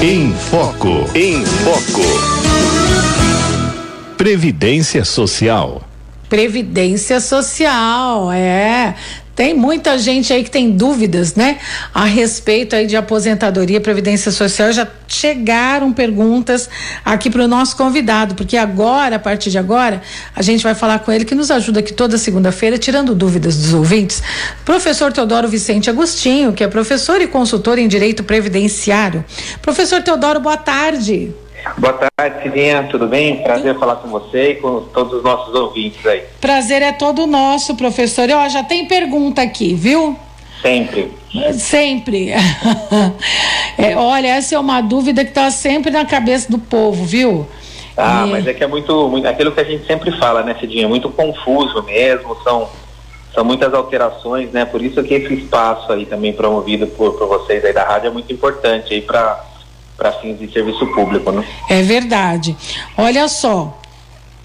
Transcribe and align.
Em 0.00 0.32
Foco. 0.32 1.10
Em 1.12 1.44
Foco. 1.44 2.04
Previdência 4.16 5.04
Social. 5.04 5.82
Previdência 6.28 7.18
Social, 7.18 8.30
é. 8.30 8.94
Tem 9.38 9.54
muita 9.54 9.96
gente 9.96 10.32
aí 10.32 10.42
que 10.42 10.50
tem 10.50 10.72
dúvidas, 10.72 11.36
né? 11.36 11.58
A 11.94 12.04
respeito 12.04 12.74
aí 12.74 12.88
de 12.88 12.96
aposentadoria, 12.96 13.80
previdência 13.80 14.32
social. 14.32 14.72
Já 14.72 14.84
chegaram 15.06 15.92
perguntas 15.92 16.68
aqui 17.04 17.30
para 17.30 17.44
o 17.44 17.46
nosso 17.46 17.76
convidado, 17.76 18.34
porque 18.34 18.56
agora, 18.56 19.14
a 19.14 19.18
partir 19.20 19.50
de 19.50 19.56
agora, 19.56 20.02
a 20.34 20.42
gente 20.42 20.64
vai 20.64 20.74
falar 20.74 20.98
com 20.98 21.12
ele 21.12 21.24
que 21.24 21.36
nos 21.36 21.52
ajuda 21.52 21.78
aqui 21.78 21.92
toda 21.92 22.18
segunda-feira, 22.18 22.76
tirando 22.78 23.14
dúvidas 23.14 23.56
dos 23.56 23.72
ouvintes. 23.72 24.20
Professor 24.64 25.12
Teodoro 25.12 25.46
Vicente 25.46 25.88
Agostinho, 25.88 26.52
que 26.52 26.64
é 26.64 26.66
professor 26.66 27.20
e 27.20 27.28
consultor 27.28 27.78
em 27.78 27.86
direito 27.86 28.24
previdenciário. 28.24 29.24
Professor 29.62 30.02
Teodoro, 30.02 30.40
boa 30.40 30.56
tarde. 30.56 31.32
Boa 31.76 31.92
tarde, 31.92 32.42
Cidinha, 32.42 32.88
tudo 32.90 33.06
bem? 33.06 33.42
Prazer 33.42 33.78
falar 33.78 33.96
com 33.96 34.08
você 34.08 34.52
e 34.52 34.54
com 34.56 34.80
todos 34.92 35.14
os 35.14 35.22
nossos 35.22 35.54
ouvintes 35.54 36.04
aí. 36.06 36.22
Prazer 36.40 36.82
é 36.82 36.92
todo 36.92 37.26
nosso, 37.26 37.76
professor. 37.76 38.28
E, 38.28 38.32
ó, 38.32 38.48
já 38.48 38.62
tem 38.64 38.86
pergunta 38.86 39.42
aqui, 39.42 39.74
viu? 39.74 40.16
Sempre. 40.62 41.12
Sempre. 41.52 42.30
é, 43.78 43.96
olha, 43.96 44.28
essa 44.28 44.54
é 44.54 44.58
uma 44.58 44.80
dúvida 44.80 45.24
que 45.24 45.30
está 45.30 45.50
sempre 45.50 45.90
na 45.90 46.04
cabeça 46.04 46.50
do 46.50 46.58
povo, 46.58 47.04
viu? 47.04 47.46
Ah, 47.96 48.26
mas 48.26 48.46
é 48.46 48.54
que 48.54 48.62
é 48.62 48.66
muito, 48.66 49.08
muito, 49.08 49.26
aquilo 49.26 49.50
que 49.50 49.60
a 49.60 49.64
gente 49.64 49.84
sempre 49.86 50.16
fala, 50.18 50.42
né, 50.42 50.56
Cidinha? 50.58 50.84
É 50.84 50.88
muito 50.88 51.10
confuso 51.10 51.82
mesmo, 51.82 52.36
são, 52.44 52.68
são 53.34 53.44
muitas 53.44 53.74
alterações, 53.74 54.52
né? 54.52 54.64
Por 54.64 54.82
isso 54.82 55.02
que 55.02 55.14
esse 55.14 55.34
espaço 55.34 55.92
aí 55.92 56.06
também 56.06 56.32
promovido 56.32 56.86
por, 56.86 57.14
por 57.14 57.26
vocês 57.26 57.64
aí 57.64 57.72
da 57.72 57.84
rádio 57.84 58.08
é 58.08 58.10
muito 58.10 58.32
importante 58.32 58.94
aí 58.94 59.00
para 59.00 59.44
para 59.98 60.12
fins 60.12 60.38
de 60.38 60.50
serviço 60.52 60.86
público, 60.86 61.32
né? 61.32 61.44
É 61.68 61.82
verdade. 61.82 62.56
Olha 62.96 63.26
só, 63.26 63.76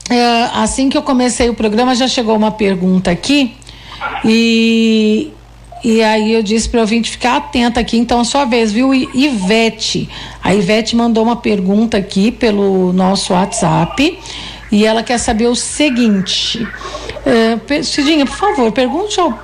é, 0.10 0.50
assim 0.56 0.90
que 0.90 0.98
eu 0.98 1.04
comecei 1.04 1.48
o 1.48 1.54
programa 1.54 1.94
já 1.94 2.08
chegou 2.08 2.36
uma 2.36 2.52
pergunta 2.52 3.12
aqui 3.12 3.56
e 4.26 5.32
e 5.84 6.02
aí 6.02 6.34
eu 6.34 6.42
disse 6.42 6.70
para 6.70 6.78
o 6.78 6.82
ouvinte 6.82 7.12
ficar 7.12 7.36
atenta 7.36 7.82
aqui, 7.82 7.98
então 7.98 8.22
a 8.22 8.24
sua 8.24 8.46
vez, 8.46 8.72
viu? 8.72 8.94
Ivete. 8.94 10.10
A 10.42 10.56
Ivete 10.56 10.96
mandou 10.96 11.22
uma 11.22 11.36
pergunta 11.36 11.98
aqui 11.98 12.32
pelo 12.32 12.94
nosso 12.94 13.34
WhatsApp 13.34 14.18
e 14.72 14.86
ela 14.86 15.04
quer 15.04 15.18
saber 15.18 15.48
o 15.48 15.56
seguinte. 15.56 16.64
Uh, 16.64 17.84
Cidinha, 17.84 18.26
por 18.26 18.36
favor, 18.38 18.72
pergunte 18.72 19.20
ao 19.20 19.38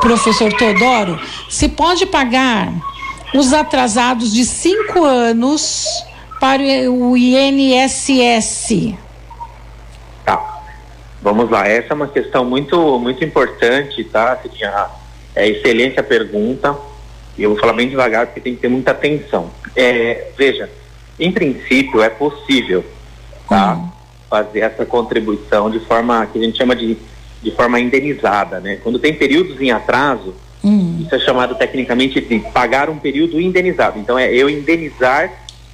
professor 0.00 0.50
Teodoro 0.54 1.20
se 1.50 1.68
pode 1.68 2.06
pagar 2.06 2.72
os 3.34 3.52
atrasados 3.52 4.32
de 4.32 4.44
cinco 4.44 5.04
anos 5.04 5.86
para 6.40 6.62
o 6.90 7.16
INSS? 7.16 8.94
Tá. 10.24 10.62
Vamos 11.22 11.50
lá. 11.50 11.66
Essa 11.66 11.92
é 11.92 11.94
uma 11.94 12.08
questão 12.08 12.44
muito, 12.44 12.98
muito 12.98 13.24
importante, 13.24 14.04
tá? 14.04 14.40
É 15.34 15.48
excelente 15.48 15.98
a 15.98 16.02
pergunta. 16.02 16.76
E 17.36 17.42
eu 17.42 17.50
vou 17.50 17.58
falar 17.58 17.74
bem 17.74 17.88
devagar 17.88 18.26
porque 18.26 18.40
tem 18.40 18.54
que 18.54 18.60
ter 18.62 18.68
muita 18.68 18.92
atenção. 18.92 19.50
É, 19.74 20.28
veja, 20.36 20.70
em 21.18 21.30
princípio 21.30 22.02
é 22.02 22.08
possível, 22.08 22.84
tá? 23.48 23.74
Hum. 23.74 23.88
Fazer 24.28 24.60
essa 24.60 24.86
contribuição 24.86 25.70
de 25.70 25.78
forma 25.80 26.26
que 26.26 26.38
a 26.38 26.42
gente 26.42 26.56
chama 26.56 26.74
de, 26.74 26.96
de 27.42 27.50
forma 27.52 27.78
indenizada, 27.78 28.58
né? 28.60 28.76
Quando 28.82 28.98
tem 28.98 29.14
períodos 29.14 29.60
em 29.60 29.70
atraso, 29.70 30.34
Hum. 30.66 30.98
Isso 31.00 31.14
é 31.14 31.20
chamado 31.20 31.54
tecnicamente 31.54 32.20
de 32.20 32.40
pagar 32.52 32.90
um 32.90 32.98
período 32.98 33.40
indenizado. 33.40 34.00
Então 34.00 34.18
é 34.18 34.34
eu 34.34 34.50
indenizar 34.50 35.30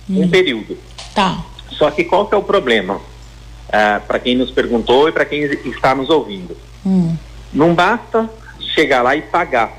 hum. 0.08 0.24
um 0.24 0.28
período. 0.28 0.76
Tá. 1.14 1.42
Só 1.70 1.90
que 1.90 2.04
qual 2.04 2.26
que 2.26 2.34
é 2.34 2.36
o 2.38 2.42
problema? 2.42 2.96
Uh, 2.96 4.06
para 4.06 4.18
quem 4.18 4.36
nos 4.36 4.50
perguntou 4.50 5.08
e 5.08 5.12
para 5.12 5.24
quem 5.24 5.40
está 5.44 5.94
nos 5.94 6.10
ouvindo. 6.10 6.54
Hum. 6.84 7.16
Não 7.50 7.74
basta 7.74 8.28
chegar 8.74 9.00
lá 9.00 9.16
e 9.16 9.22
pagar. 9.22 9.72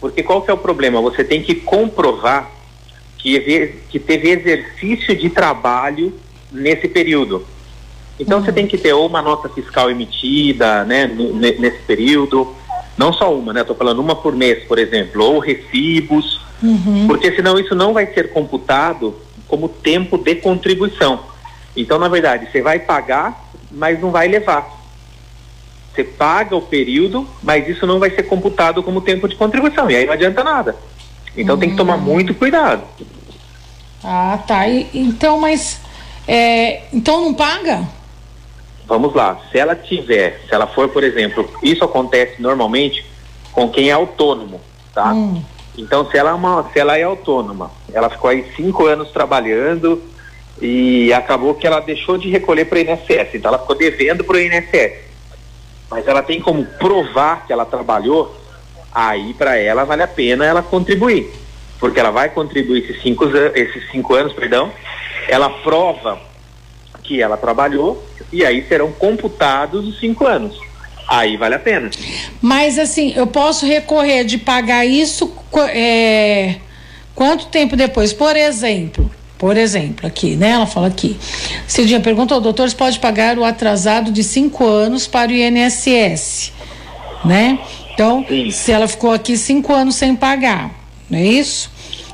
Porque 0.00 0.24
qual 0.24 0.42
que 0.42 0.50
é 0.50 0.54
o 0.54 0.58
problema? 0.58 1.00
Você 1.00 1.22
tem 1.22 1.40
que 1.40 1.54
comprovar 1.54 2.50
que, 3.18 3.72
que 3.88 4.00
teve 4.00 4.30
exercício 4.30 5.14
de 5.14 5.30
trabalho 5.30 6.12
nesse 6.50 6.88
período. 6.88 7.46
Então 8.18 8.42
você 8.42 8.50
hum. 8.50 8.54
tem 8.54 8.66
que 8.66 8.76
ter 8.76 8.92
ou 8.94 9.06
uma 9.06 9.22
nota 9.22 9.48
fiscal 9.48 9.88
emitida 9.88 10.84
né, 10.84 11.06
nesse 11.06 11.78
período, 11.82 12.56
não 13.00 13.14
só 13.14 13.34
uma, 13.34 13.54
né? 13.54 13.62
Estou 13.62 13.74
falando 13.74 13.98
uma 13.98 14.14
por 14.14 14.36
mês, 14.36 14.62
por 14.64 14.78
exemplo, 14.78 15.24
ou 15.24 15.38
recibos, 15.38 16.38
uhum. 16.62 17.06
porque 17.06 17.34
senão 17.34 17.58
isso 17.58 17.74
não 17.74 17.94
vai 17.94 18.06
ser 18.12 18.30
computado 18.30 19.16
como 19.48 19.70
tempo 19.70 20.18
de 20.18 20.34
contribuição. 20.34 21.20
Então, 21.74 21.98
na 21.98 22.08
verdade, 22.08 22.50
você 22.52 22.60
vai 22.60 22.78
pagar, 22.78 23.50
mas 23.70 23.98
não 23.98 24.10
vai 24.10 24.28
levar. 24.28 24.78
Você 25.94 26.04
paga 26.04 26.54
o 26.54 26.60
período, 26.60 27.26
mas 27.42 27.66
isso 27.66 27.86
não 27.86 27.98
vai 27.98 28.10
ser 28.10 28.24
computado 28.24 28.82
como 28.82 29.00
tempo 29.00 29.26
de 29.26 29.34
contribuição. 29.34 29.90
E 29.90 29.96
aí 29.96 30.04
não 30.04 30.12
adianta 30.12 30.44
nada. 30.44 30.76
Então 31.34 31.54
uhum. 31.54 31.60
tem 31.60 31.70
que 31.70 31.76
tomar 31.76 31.96
hum. 31.96 32.00
muito 32.00 32.34
cuidado. 32.34 32.82
Ah, 34.04 34.38
tá. 34.46 34.68
E, 34.68 34.88
então, 34.92 35.40
mas. 35.40 35.80
É, 36.28 36.82
então 36.92 37.24
não 37.24 37.32
paga? 37.32 37.88
Vamos 38.90 39.14
lá, 39.14 39.40
se 39.52 39.56
ela 39.56 39.76
tiver, 39.76 40.40
se 40.48 40.52
ela 40.52 40.66
for, 40.66 40.88
por 40.88 41.04
exemplo, 41.04 41.48
isso 41.62 41.84
acontece 41.84 42.42
normalmente 42.42 43.06
com 43.52 43.70
quem 43.70 43.88
é 43.88 43.92
autônomo, 43.92 44.60
tá? 44.92 45.12
Hum. 45.12 45.40
Então, 45.78 46.10
se 46.10 46.18
ela, 46.18 46.30
é 46.30 46.32
uma, 46.32 46.68
se 46.72 46.80
ela 46.80 46.98
é 46.98 47.04
autônoma, 47.04 47.70
ela 47.92 48.10
ficou 48.10 48.28
aí 48.28 48.44
cinco 48.56 48.86
anos 48.86 49.12
trabalhando 49.12 50.02
e 50.60 51.12
acabou 51.12 51.54
que 51.54 51.68
ela 51.68 51.78
deixou 51.78 52.18
de 52.18 52.28
recolher 52.30 52.64
para 52.64 52.78
o 52.78 52.80
INSS, 52.80 53.34
então 53.34 53.50
ela 53.50 53.60
ficou 53.60 53.76
devendo 53.76 54.24
para 54.24 54.36
o 54.36 54.40
INSS. 54.40 54.92
Mas 55.88 56.08
ela 56.08 56.20
tem 56.20 56.40
como 56.40 56.64
provar 56.64 57.46
que 57.46 57.52
ela 57.52 57.64
trabalhou, 57.64 58.34
aí 58.92 59.34
para 59.34 59.56
ela 59.56 59.84
vale 59.84 60.02
a 60.02 60.08
pena 60.08 60.44
ela 60.44 60.64
contribuir, 60.64 61.32
porque 61.78 62.00
ela 62.00 62.10
vai 62.10 62.28
contribuir 62.30 62.82
esses 62.82 63.00
cinco, 63.00 63.24
esses 63.54 63.88
cinco 63.92 64.16
anos, 64.16 64.32
perdão, 64.32 64.72
ela 65.28 65.48
prova 65.48 66.28
que 67.10 67.20
ela 67.20 67.36
trabalhou 67.36 68.06
e 68.32 68.44
aí 68.44 68.64
serão 68.68 68.92
computados 68.92 69.84
os 69.84 69.98
cinco 69.98 70.24
anos. 70.24 70.56
Aí 71.08 71.36
vale 71.36 71.56
a 71.56 71.58
pena. 71.58 71.90
Mas 72.40 72.78
assim, 72.78 73.12
eu 73.16 73.26
posso 73.26 73.66
recorrer 73.66 74.22
de 74.22 74.38
pagar 74.38 74.86
isso 74.86 75.32
é, 75.70 76.54
quanto 77.12 77.46
tempo 77.46 77.74
depois? 77.74 78.12
Por 78.12 78.36
exemplo, 78.36 79.10
por 79.36 79.56
exemplo, 79.56 80.06
aqui, 80.06 80.36
né? 80.36 80.50
Ela 80.50 80.66
fala 80.66 80.86
aqui. 80.86 81.18
Cidinha 81.66 81.98
perguntou, 81.98 82.40
doutor, 82.40 82.72
pode 82.74 83.00
pagar 83.00 83.36
o 83.36 83.44
atrasado 83.44 84.12
de 84.12 84.22
cinco 84.22 84.64
anos 84.64 85.08
para 85.08 85.32
o 85.32 85.34
INSS, 85.34 86.52
né? 87.24 87.58
Então, 87.92 88.24
Sim. 88.28 88.52
se 88.52 88.70
ela 88.70 88.86
ficou 88.86 89.10
aqui 89.10 89.36
cinco 89.36 89.74
anos 89.74 89.96
sem 89.96 90.14
pagar, 90.14 90.70
não 91.10 91.18
é 91.18 91.24
isso? 91.24 91.72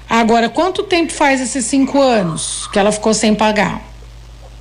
Agora, 0.09 0.49
quanto 0.49 0.85
tempo 0.85 1.13
faz 1.13 1.39
esses 1.43 1.67
cinco 1.67 2.01
anos 2.01 2.67
que 2.73 2.79
ela 2.79 2.91
ficou 2.91 3.13
sem 3.13 3.35
pagar? 3.35 3.96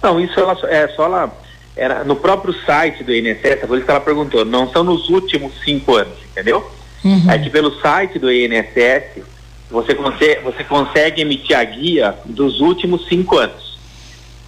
Não, 0.06 0.20
isso 0.20 0.40
ela, 0.40 0.58
é 0.66 0.88
só 0.90 1.06
ela. 1.06 1.46
Era 1.76 2.04
no 2.06 2.16
próprio 2.16 2.54
site 2.66 3.04
do 3.04 3.14
INSS, 3.14 3.68
por 3.68 3.76
isso 3.76 3.86
que 3.86 3.92
ela 3.92 4.00
perguntou, 4.00 4.46
não 4.46 4.72
são 4.72 4.82
nos 4.82 5.10
últimos 5.10 5.52
cinco 5.62 5.96
anos, 5.96 6.14
entendeu? 6.32 6.72
Uhum. 7.04 7.30
É 7.30 7.38
que 7.38 7.50
pelo 7.50 7.80
site 7.82 8.18
do 8.18 8.32
INSS 8.32 9.24
você 9.70 9.94
consegue, 9.94 10.42
você 10.42 10.64
consegue 10.64 11.22
emitir 11.22 11.58
a 11.58 11.64
guia 11.64 12.16
dos 12.24 12.62
últimos 12.62 13.08
cinco 13.08 13.38
anos 13.38 13.78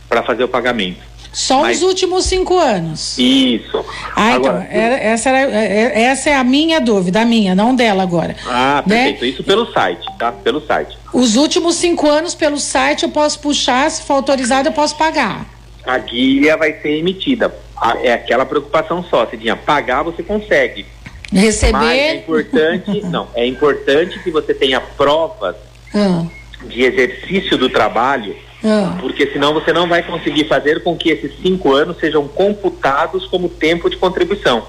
para 0.07 0.23
fazer 0.23 0.45
o 0.45 0.47
pagamento. 0.47 1.01
Só 1.33 1.61
Mas... 1.61 1.77
os 1.77 1.83
últimos 1.83 2.25
cinco 2.25 2.57
anos. 2.57 3.17
Isso. 3.17 3.85
Ah, 4.15 4.33
agora, 4.33 4.67
então, 4.71 4.79
essa, 4.79 5.29
era, 5.29 5.51
é, 5.51 5.65
é, 5.65 6.01
essa 6.03 6.29
é 6.29 6.35
a 6.35 6.43
minha 6.43 6.79
dúvida, 6.79 7.21
a 7.21 7.25
minha, 7.25 7.53
não 7.53 7.75
dela 7.75 8.01
agora. 8.03 8.35
Ah, 8.47 8.83
né? 8.87 9.11
perfeito. 9.11 9.21
Né? 9.21 9.29
Isso 9.29 9.43
pelo 9.43 9.71
site, 9.71 10.07
tá? 10.17 10.31
Pelo 10.31 10.65
site. 10.65 10.96
Os 11.13 11.35
últimos 11.35 11.75
cinco 11.75 12.09
anos 12.09 12.35
pelo 12.35 12.57
site 12.57 13.03
eu 13.03 13.09
posso 13.09 13.39
puxar, 13.39 13.89
se 13.89 14.03
for 14.03 14.13
autorizado 14.13 14.69
eu 14.69 14.73
posso 14.73 14.97
pagar. 14.97 15.45
A 15.85 15.97
guia 15.97 16.57
vai 16.57 16.73
ser 16.81 16.97
emitida. 16.97 17.53
É 18.01 18.13
aquela 18.13 18.45
preocupação 18.45 19.03
só, 19.03 19.25
Cidinha. 19.25 19.55
Pagar 19.55 20.03
você 20.03 20.21
consegue. 20.21 20.85
Receber. 21.31 21.73
Mas 21.73 21.99
é 21.99 22.15
importante, 22.15 23.01
não, 23.07 23.27
é 23.35 23.45
importante 23.45 24.19
que 24.19 24.31
você 24.31 24.53
tenha 24.53 24.79
provas 24.81 25.55
ah. 25.93 26.25
de 26.63 26.83
exercício 26.83 27.57
do 27.57 27.69
trabalho 27.69 28.35
ah. 28.63 28.97
Porque 28.99 29.27
senão 29.27 29.53
você 29.53 29.71
não 29.71 29.87
vai 29.87 30.03
conseguir 30.03 30.45
fazer 30.45 30.83
com 30.83 30.95
que 30.95 31.09
esses 31.09 31.31
cinco 31.41 31.73
anos 31.73 31.97
sejam 31.99 32.27
computados 32.27 33.25
como 33.27 33.49
tempo 33.49 33.89
de 33.89 33.97
contribuição. 33.97 34.65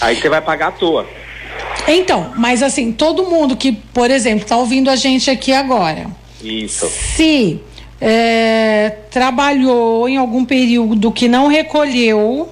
Aí 0.00 0.16
você 0.16 0.28
vai 0.28 0.40
pagar 0.40 0.68
à 0.68 0.72
toa. 0.72 1.06
Então, 1.92 2.32
mas 2.36 2.62
assim, 2.62 2.92
todo 2.92 3.24
mundo 3.24 3.56
que, 3.56 3.72
por 3.72 4.10
exemplo, 4.10 4.42
está 4.42 4.56
ouvindo 4.56 4.88
a 4.88 4.96
gente 4.96 5.30
aqui 5.30 5.52
agora. 5.52 6.06
Isso. 6.42 6.88
Se 6.88 7.60
é, 8.00 8.90
trabalhou 9.10 10.08
em 10.08 10.16
algum 10.16 10.44
período 10.44 11.10
que 11.12 11.28
não 11.28 11.48
recolheu, 11.48 12.48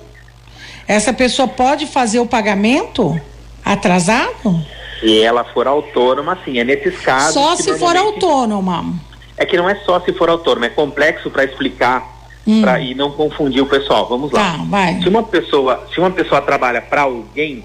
essa 0.86 1.12
pessoa 1.12 1.46
pode 1.48 1.86
fazer 1.86 2.20
o 2.20 2.26
pagamento 2.26 3.18
atrasado? 3.64 4.64
Se 5.00 5.20
ela 5.22 5.44
for 5.44 5.66
autônoma, 5.66 6.38
sim. 6.44 6.58
É 6.58 6.64
nesses 6.64 6.98
casos. 6.98 7.34
Só 7.34 7.54
se 7.56 7.78
for 7.78 7.96
autônoma. 7.96 8.94
É 9.36 9.46
que 9.46 9.56
não 9.56 9.70
é 9.70 9.76
só 9.86 10.00
se 10.00 10.12
for 10.12 10.28
autônoma, 10.28 10.66
é 10.66 10.70
complexo 10.70 11.30
para 11.30 11.44
explicar 11.44 12.18
Hum. 12.46 12.62
pra, 12.62 12.80
e 12.80 12.94
não 12.94 13.10
confundir 13.10 13.60
o 13.62 13.66
pessoal. 13.66 14.08
Vamos 14.08 14.32
lá. 14.32 14.52
Tá, 14.52 14.64
vai. 14.64 15.02
Se 15.02 15.08
uma 15.08 15.22
pessoa, 15.22 15.86
se 15.92 16.00
uma 16.00 16.10
pessoa 16.10 16.40
trabalha 16.40 16.80
para 16.80 17.02
alguém, 17.02 17.62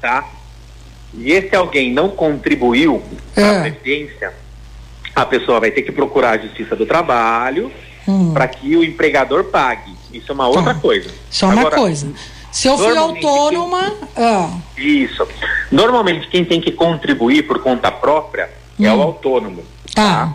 tá? 0.00 0.26
E 1.14 1.32
esse 1.32 1.54
alguém 1.56 1.92
não 1.92 2.08
contribuiu 2.08 3.02
para 3.34 3.44
É. 3.44 3.58
a 3.58 3.60
previdência, 3.62 4.32
a 5.14 5.26
pessoa 5.26 5.58
vai 5.60 5.70
ter 5.70 5.82
que 5.82 5.90
procurar 5.92 6.32
a 6.32 6.38
Justiça 6.38 6.76
do 6.76 6.86
Trabalho 6.86 7.70
Hum. 8.06 8.32
para 8.32 8.46
que 8.48 8.76
o 8.76 8.84
empregador 8.84 9.44
pague. 9.44 9.92
Isso 10.12 10.30
é 10.30 10.34
uma 10.34 10.48
outra 10.48 10.74
Tá. 10.74 10.80
coisa. 10.80 11.10
Só 11.30 11.46
uma 11.46 11.60
Agora, 11.60 11.76
coisa. 11.76 12.12
Se 12.52 12.66
eu 12.68 12.76
fui 12.76 12.96
autônoma. 12.96 13.92
Ah, 14.16 14.50
Isso. 14.76 15.26
Normalmente 15.70 16.26
quem 16.28 16.44
tem 16.44 16.60
que 16.60 16.72
contribuir 16.72 17.42
por 17.46 17.60
conta 17.62 17.90
própria 17.92 18.48
é 18.80 18.90
Hum. 18.90 18.98
o 18.98 19.02
autônomo. 19.02 19.62
tá. 19.94 20.34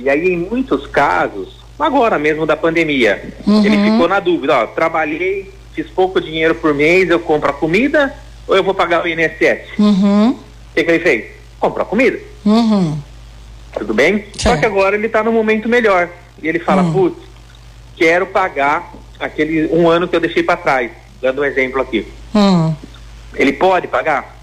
E 0.00 0.08
aí, 0.08 0.28
em 0.28 0.36
muitos 0.36 0.86
casos, 0.86 1.56
agora 1.78 2.18
mesmo 2.20 2.46
da 2.46 2.56
pandemia, 2.56 3.32
Uhum. 3.44 3.64
ele 3.64 3.76
ficou 3.90 4.06
na 4.06 4.20
dúvida, 4.20 4.56
ó, 4.62 4.66
trabalhei, 4.68 5.52
fiz 5.74 5.88
pouco 5.88 6.20
dinheiro 6.20 6.54
por 6.54 6.72
mês, 6.72 7.08
eu 7.10 7.18
compro 7.18 7.50
a 7.50 7.52
comida 7.52 8.14
ou 8.48 8.56
eu 8.56 8.62
vou 8.64 8.74
pagar 8.74 9.04
o 9.04 9.08
INSS? 9.08 9.78
Uhum. 9.78 10.30
O 10.30 10.38
que, 10.74 10.82
que 10.84 10.90
ele 10.90 11.00
fez? 11.04 11.24
Comprou 11.60 11.84
comida, 11.86 12.18
Uhum. 12.44 12.98
tudo 13.74 13.92
bem? 13.94 14.24
Só 14.38 14.56
que 14.56 14.64
agora 14.64 14.96
ele 14.96 15.06
está 15.06 15.22
no 15.22 15.32
momento 15.32 15.68
melhor. 15.68 16.08
E 16.42 16.48
ele 16.48 16.58
fala, 16.58 16.82
Hum. 16.82 16.92
putz, 16.92 17.16
quero 17.96 18.26
pagar 18.26 18.92
aquele 19.20 19.66
um 19.72 19.88
ano 19.88 20.06
que 20.08 20.14
eu 20.16 20.20
deixei 20.20 20.42
para 20.42 20.56
trás, 20.56 20.90
dando 21.20 21.42
um 21.42 21.44
exemplo 21.44 21.80
aqui. 21.82 22.06
Hum. 22.34 22.74
Ele 23.34 23.52
pode 23.52 23.88
pagar? 23.88 24.36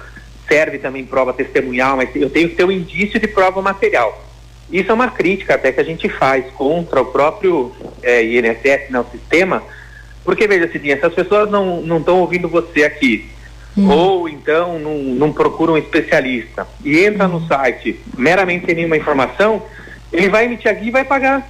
serve 0.48 0.78
também 0.80 1.06
prova 1.06 1.34
testemunhal, 1.34 1.98
mas 1.98 2.10
eu 2.16 2.30
tenho 2.30 2.50
que 2.50 2.56
ter 2.56 2.64
um 2.66 2.72
indício 2.72 3.20
de 3.20 3.28
prova 3.28 3.62
material. 3.62 4.24
Isso 4.72 4.90
é 4.92 4.94
uma 4.94 5.10
crítica 5.10 5.56
até 5.56 5.72
que 5.72 5.82
a 5.82 5.84
gente 5.84 6.08
faz 6.08 6.46
contra 6.54 7.02
o 7.02 7.06
próprio 7.06 7.72
é, 8.02 8.24
INSS, 8.24 8.90
não, 8.90 9.06
sistema, 9.06 9.62
porque 10.24 10.48
veja, 10.48 10.72
Cidinha, 10.72 10.96
essas 10.96 11.14
pessoas 11.14 11.50
não 11.50 11.98
estão 11.98 12.20
ouvindo 12.20 12.48
você 12.48 12.84
aqui, 12.84 13.30
ou 13.90 14.28
então 14.30 14.78
não, 14.80 14.96
não 14.98 15.34
procuram 15.34 15.74
um 15.74 15.78
especialista, 15.78 16.68
e 16.86 17.00
entra 17.00 17.28
no 17.28 17.46
site 17.48 18.00
meramente 18.18 18.66
sem 18.66 18.76
nenhuma 18.76 18.98
informação, 18.98 19.62
ele 20.12 20.30
vai 20.30 20.46
emitir 20.46 20.70
a 20.70 20.74
guia 20.74 20.90
e 20.90 20.92
vai 20.92 21.06
pagar. 21.06 21.48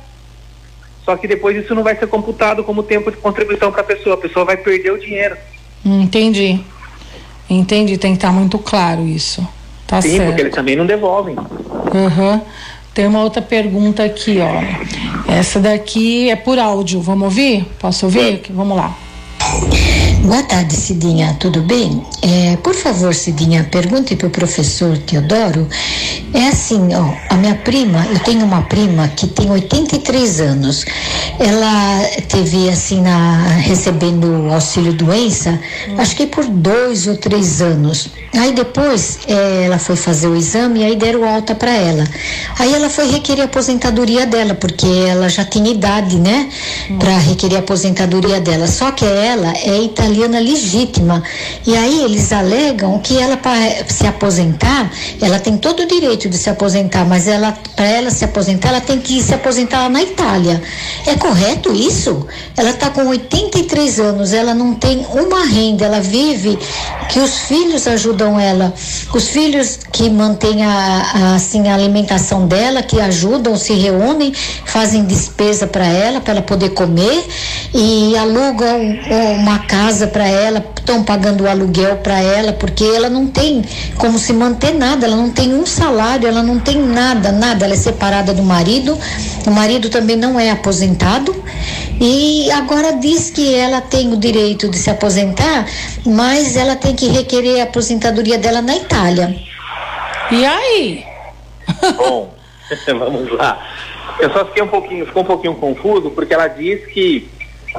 Só 1.04 1.16
que 1.16 1.28
depois 1.28 1.58
isso 1.58 1.74
não 1.74 1.84
vai 1.84 1.96
ser 1.96 2.08
computado 2.08 2.64
como 2.64 2.84
tempo 2.84 3.12
de 3.12 3.18
contribuição 3.18 3.72
para 3.72 3.82
a 3.82 3.84
pessoa. 3.84 4.16
A 4.16 4.18
pessoa 4.18 4.46
vai 4.46 4.58
perder 4.58 4.92
o 4.92 5.00
dinheiro. 5.00 5.36
Entendi. 5.84 6.60
Entendi, 7.50 7.98
tem 7.98 8.12
que 8.12 8.18
estar 8.18 8.32
muito 8.32 8.58
claro 8.60 9.06
isso. 9.06 9.46
Tá 9.88 10.02
Sim, 10.02 10.18
certo. 10.18 10.26
porque 10.28 10.42
eles 10.42 10.54
também 10.56 10.76
não 10.76 10.86
devolvem. 10.86 11.36
Uhum. 11.36 12.42
Tem 12.94 13.06
uma 13.08 13.22
outra 13.24 13.42
pergunta 13.42 14.04
aqui, 14.04 14.38
ó. 14.40 15.32
Essa 15.32 15.60
daqui 15.60 16.30
é 16.30 16.36
por 16.36 16.60
áudio. 16.60 17.02
Vamos 17.02 17.24
ouvir? 17.26 17.66
Posso 17.80 18.06
ouvir? 18.06 18.44
Vamos 18.50 18.78
lá. 18.78 18.96
Boa 20.24 20.44
tarde, 20.44 20.76
Cidinha, 20.76 21.36
tudo 21.40 21.62
bem? 21.62 22.06
É, 22.22 22.56
por 22.58 22.76
favor, 22.76 23.12
Cidinha, 23.12 23.68
pergunte 23.72 24.16
para 24.16 24.28
o 24.28 24.30
professor 24.30 24.96
Teodoro. 25.00 25.68
É 26.32 26.48
assim, 26.48 26.94
ó, 26.94 27.12
a 27.34 27.36
minha 27.38 27.56
prima, 27.56 28.06
eu 28.06 28.20
tenho 28.20 28.46
uma 28.46 28.62
prima 28.62 29.08
que 29.08 29.26
tem 29.26 29.50
83 29.50 30.40
anos. 30.42 30.86
Ela 31.40 32.02
teve 32.30 32.70
assim 32.70 33.02
na 33.02 33.48
recebendo 33.58 34.48
auxílio 34.54 34.94
doença, 34.94 35.60
acho 35.98 36.16
que 36.16 36.28
por 36.28 36.46
dois 36.46 37.08
ou 37.08 37.18
três 37.18 37.60
anos. 37.60 38.10
Aí 38.34 38.54
depois 38.54 39.20
eh, 39.28 39.64
ela 39.66 39.80
foi 39.80 39.96
fazer 39.96 40.28
o 40.28 40.36
exame 40.36 40.82
e 40.82 40.84
aí 40.86 40.96
deram 40.96 41.28
alta 41.28 41.56
para 41.56 41.72
ela. 41.72 42.04
Aí 42.60 42.72
ela 42.74 42.90
foi 42.90 43.10
requerer 43.10 43.42
a 43.42 43.46
aposentadoria 43.46 44.28
dela, 44.28 44.54
porque 44.54 44.86
ela 44.86 45.28
já 45.28 45.44
tinha 45.44 45.72
idade, 45.72 46.18
né? 46.18 46.48
Para 47.00 47.18
requerer 47.18 47.58
a 47.58 47.60
aposentadoria 47.60 48.40
dela. 48.40 48.68
Só 48.68 48.92
que 48.92 49.04
ela 49.04 49.52
é 49.58 49.82
italiana 49.82 50.11
legítima. 50.40 51.24
E 51.66 51.76
aí 51.76 52.04
eles 52.04 52.32
alegam 52.32 53.00
que 53.00 53.18
ela, 53.18 53.38
para 53.38 53.86
se 53.88 54.06
aposentar, 54.06 54.92
ela 55.22 55.40
tem 55.40 55.58
todo 55.58 55.82
o 55.82 55.88
direito 55.88 56.30
de 56.30 56.38
se 56.38 56.50
aposentar, 56.50 57.06
mas 57.06 57.28
ela, 57.28 57.58
para 57.76 57.86
ela 57.86 58.10
se 58.10 58.26
aposentar, 58.26 58.70
ela 58.70 58.82
tem 58.82 59.00
que 59.00 59.22
se 59.22 59.34
aposentar 59.34 59.84
lá 59.84 59.90
na 59.90 60.02
Itália. 60.02 60.62
É 61.06 61.16
correto 61.16 61.74
isso? 61.74 62.28
Ela 62.58 62.72
está 62.72 62.90
com 62.90 63.08
83 63.08 64.00
anos, 64.00 64.34
ela 64.34 64.54
não 64.54 64.74
tem 64.74 65.06
uma 65.14 65.46
renda, 65.46 65.86
ela 65.86 66.00
vive 66.00 66.58
que 67.10 67.20
os 67.20 67.40
filhos 67.40 67.88
ajudam 67.88 68.40
ela, 68.40 68.74
os 69.14 69.28
filhos 69.28 69.80
que 69.92 70.10
mantêm 70.10 70.64
a, 70.64 70.72
a, 71.14 71.36
assim, 71.36 71.68
a 71.68 71.74
alimentação 71.74 72.48
dela, 72.48 72.82
que 72.82 73.00
ajudam, 73.00 73.58
se 73.58 73.74
reúnem, 73.74 74.34
fazem 74.66 75.04
despesa 75.04 75.68
para 75.68 75.86
ela, 75.86 76.22
para 76.22 76.34
ela 76.34 76.42
poder 76.42 76.70
comer 76.70 77.24
e 77.74 78.18
alugam 78.18 79.00
uma 79.40 79.60
casa 79.60 80.08
para 80.08 80.28
ela, 80.28 80.66
estão 80.78 81.04
pagando 81.04 81.44
o 81.44 81.50
aluguel 81.50 81.98
para 81.98 82.20
ela, 82.20 82.52
porque 82.54 82.84
ela 82.84 83.10
não 83.10 83.28
tem 83.28 83.64
como 83.98 84.18
se 84.18 84.34
manter 84.34 84.74
nada, 84.74 85.06
ela 85.06 85.16
não 85.16 85.30
tem 85.30 85.54
um 85.54 85.66
salário, 85.66 86.28
ela 86.28 86.44
não 86.44 86.60
tem 86.60 86.78
nada, 86.82 87.32
nada, 87.32 87.66
ela 87.66 87.74
é 87.74 87.78
separada 87.78 88.34
do 88.34 88.44
marido, 88.44 88.98
o 89.46 89.52
marido 89.52 89.90
também 89.90 90.16
não 90.16 90.40
é 90.40 90.52
aposentado 90.52 91.34
e 92.00 92.52
agora 92.52 92.94
diz 92.94 93.30
que 93.30 93.54
ela 93.54 93.80
tem 93.80 94.12
o 94.12 94.18
direito 94.18 94.68
de 94.68 94.78
se 94.78 94.90
aposentar, 94.90 95.68
mas 96.04 96.58
ela 96.58 96.76
tem 96.76 96.96
que 96.96 97.08
requerer 97.08 97.62
a 97.62 97.66
aposentadoria 97.66 98.38
dela 98.40 98.62
na 98.62 98.76
Itália. 98.76 99.36
E 100.32 100.44
aí? 100.44 101.06
Bom, 101.96 102.34
vamos 102.98 103.32
lá. 103.34 103.64
Eu 104.20 104.32
só 104.32 104.46
fiquei 104.46 104.64
um 104.64 104.68
pouquinho, 104.68 105.06
ficou 105.06 105.22
um 105.24 105.26
pouquinho 105.26 105.56
confuso 105.56 106.10
porque 106.10 106.34
ela 106.34 106.48
disse 106.48 106.88
que, 106.88 107.30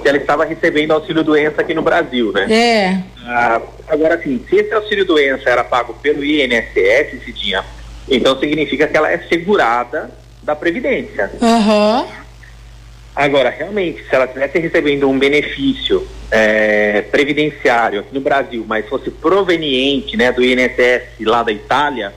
que 0.00 0.08
ela 0.08 0.18
estava 0.18 0.44
recebendo 0.44 0.92
auxílio 0.92 1.22
doença 1.22 1.61
aqui 1.61 1.75
no 1.75 1.82
Brasil, 1.82 2.32
né? 2.32 2.46
É. 2.50 3.02
Ah, 3.26 3.61
agora, 3.88 4.14
assim, 4.14 4.44
se 4.49 4.56
esse 4.56 4.72
auxílio 4.72 5.04
doença 5.04 5.50
era 5.50 5.62
pago 5.62 5.94
pelo 5.94 6.25
INSS, 6.25 7.25
Cidinha, 7.25 7.64
então 8.08 8.38
significa 8.38 8.87
que 8.87 8.96
ela 8.96 9.11
é 9.11 9.18
segurada 9.18 10.11
da 10.42 10.56
Previdência. 10.56 11.30
Aham. 11.40 12.06
Agora, 13.14 13.50
realmente, 13.50 14.02
se 14.08 14.14
ela 14.14 14.25
estivesse 14.25 14.58
recebendo 14.58 15.08
um 15.08 15.18
benefício 15.18 16.06
é, 16.30 17.02
previdenciário 17.02 18.00
aqui 18.00 18.14
no 18.14 18.22
Brasil, 18.22 18.64
mas 18.66 18.88
fosse 18.88 19.11
proveniente 19.11 20.16
né, 20.16 20.32
do 20.32 20.42
INSS 20.42 21.20
lá 21.20 21.42
da 21.42 21.52
Itália, 21.52 22.14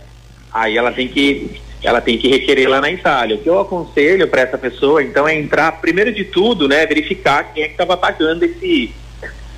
aí 0.53 0.77
ela 0.77 0.93
tem 0.93 1.09
que 1.09 1.61
ela 1.85 2.01
tem 2.01 2.17
que 2.17 2.27
requerer 2.27 2.67
lá 2.67 2.81
na 2.81 2.91
Itália. 2.91 3.35
O 3.35 3.39
que 3.39 3.47
eu 3.47 3.59
aconselho 3.59 4.27
para 4.27 4.41
essa 4.41 4.57
pessoa, 4.57 5.03
então, 5.03 5.27
é 5.27 5.35
entrar, 5.35 5.71
primeiro 5.73 6.11
de 6.11 6.25
tudo, 6.25 6.67
né, 6.67 6.85
verificar 6.85 7.53
quem 7.53 7.63
é 7.63 7.67
que 7.67 7.73
estava 7.73 7.95
pagando 7.95 8.43
esse, 8.43 8.91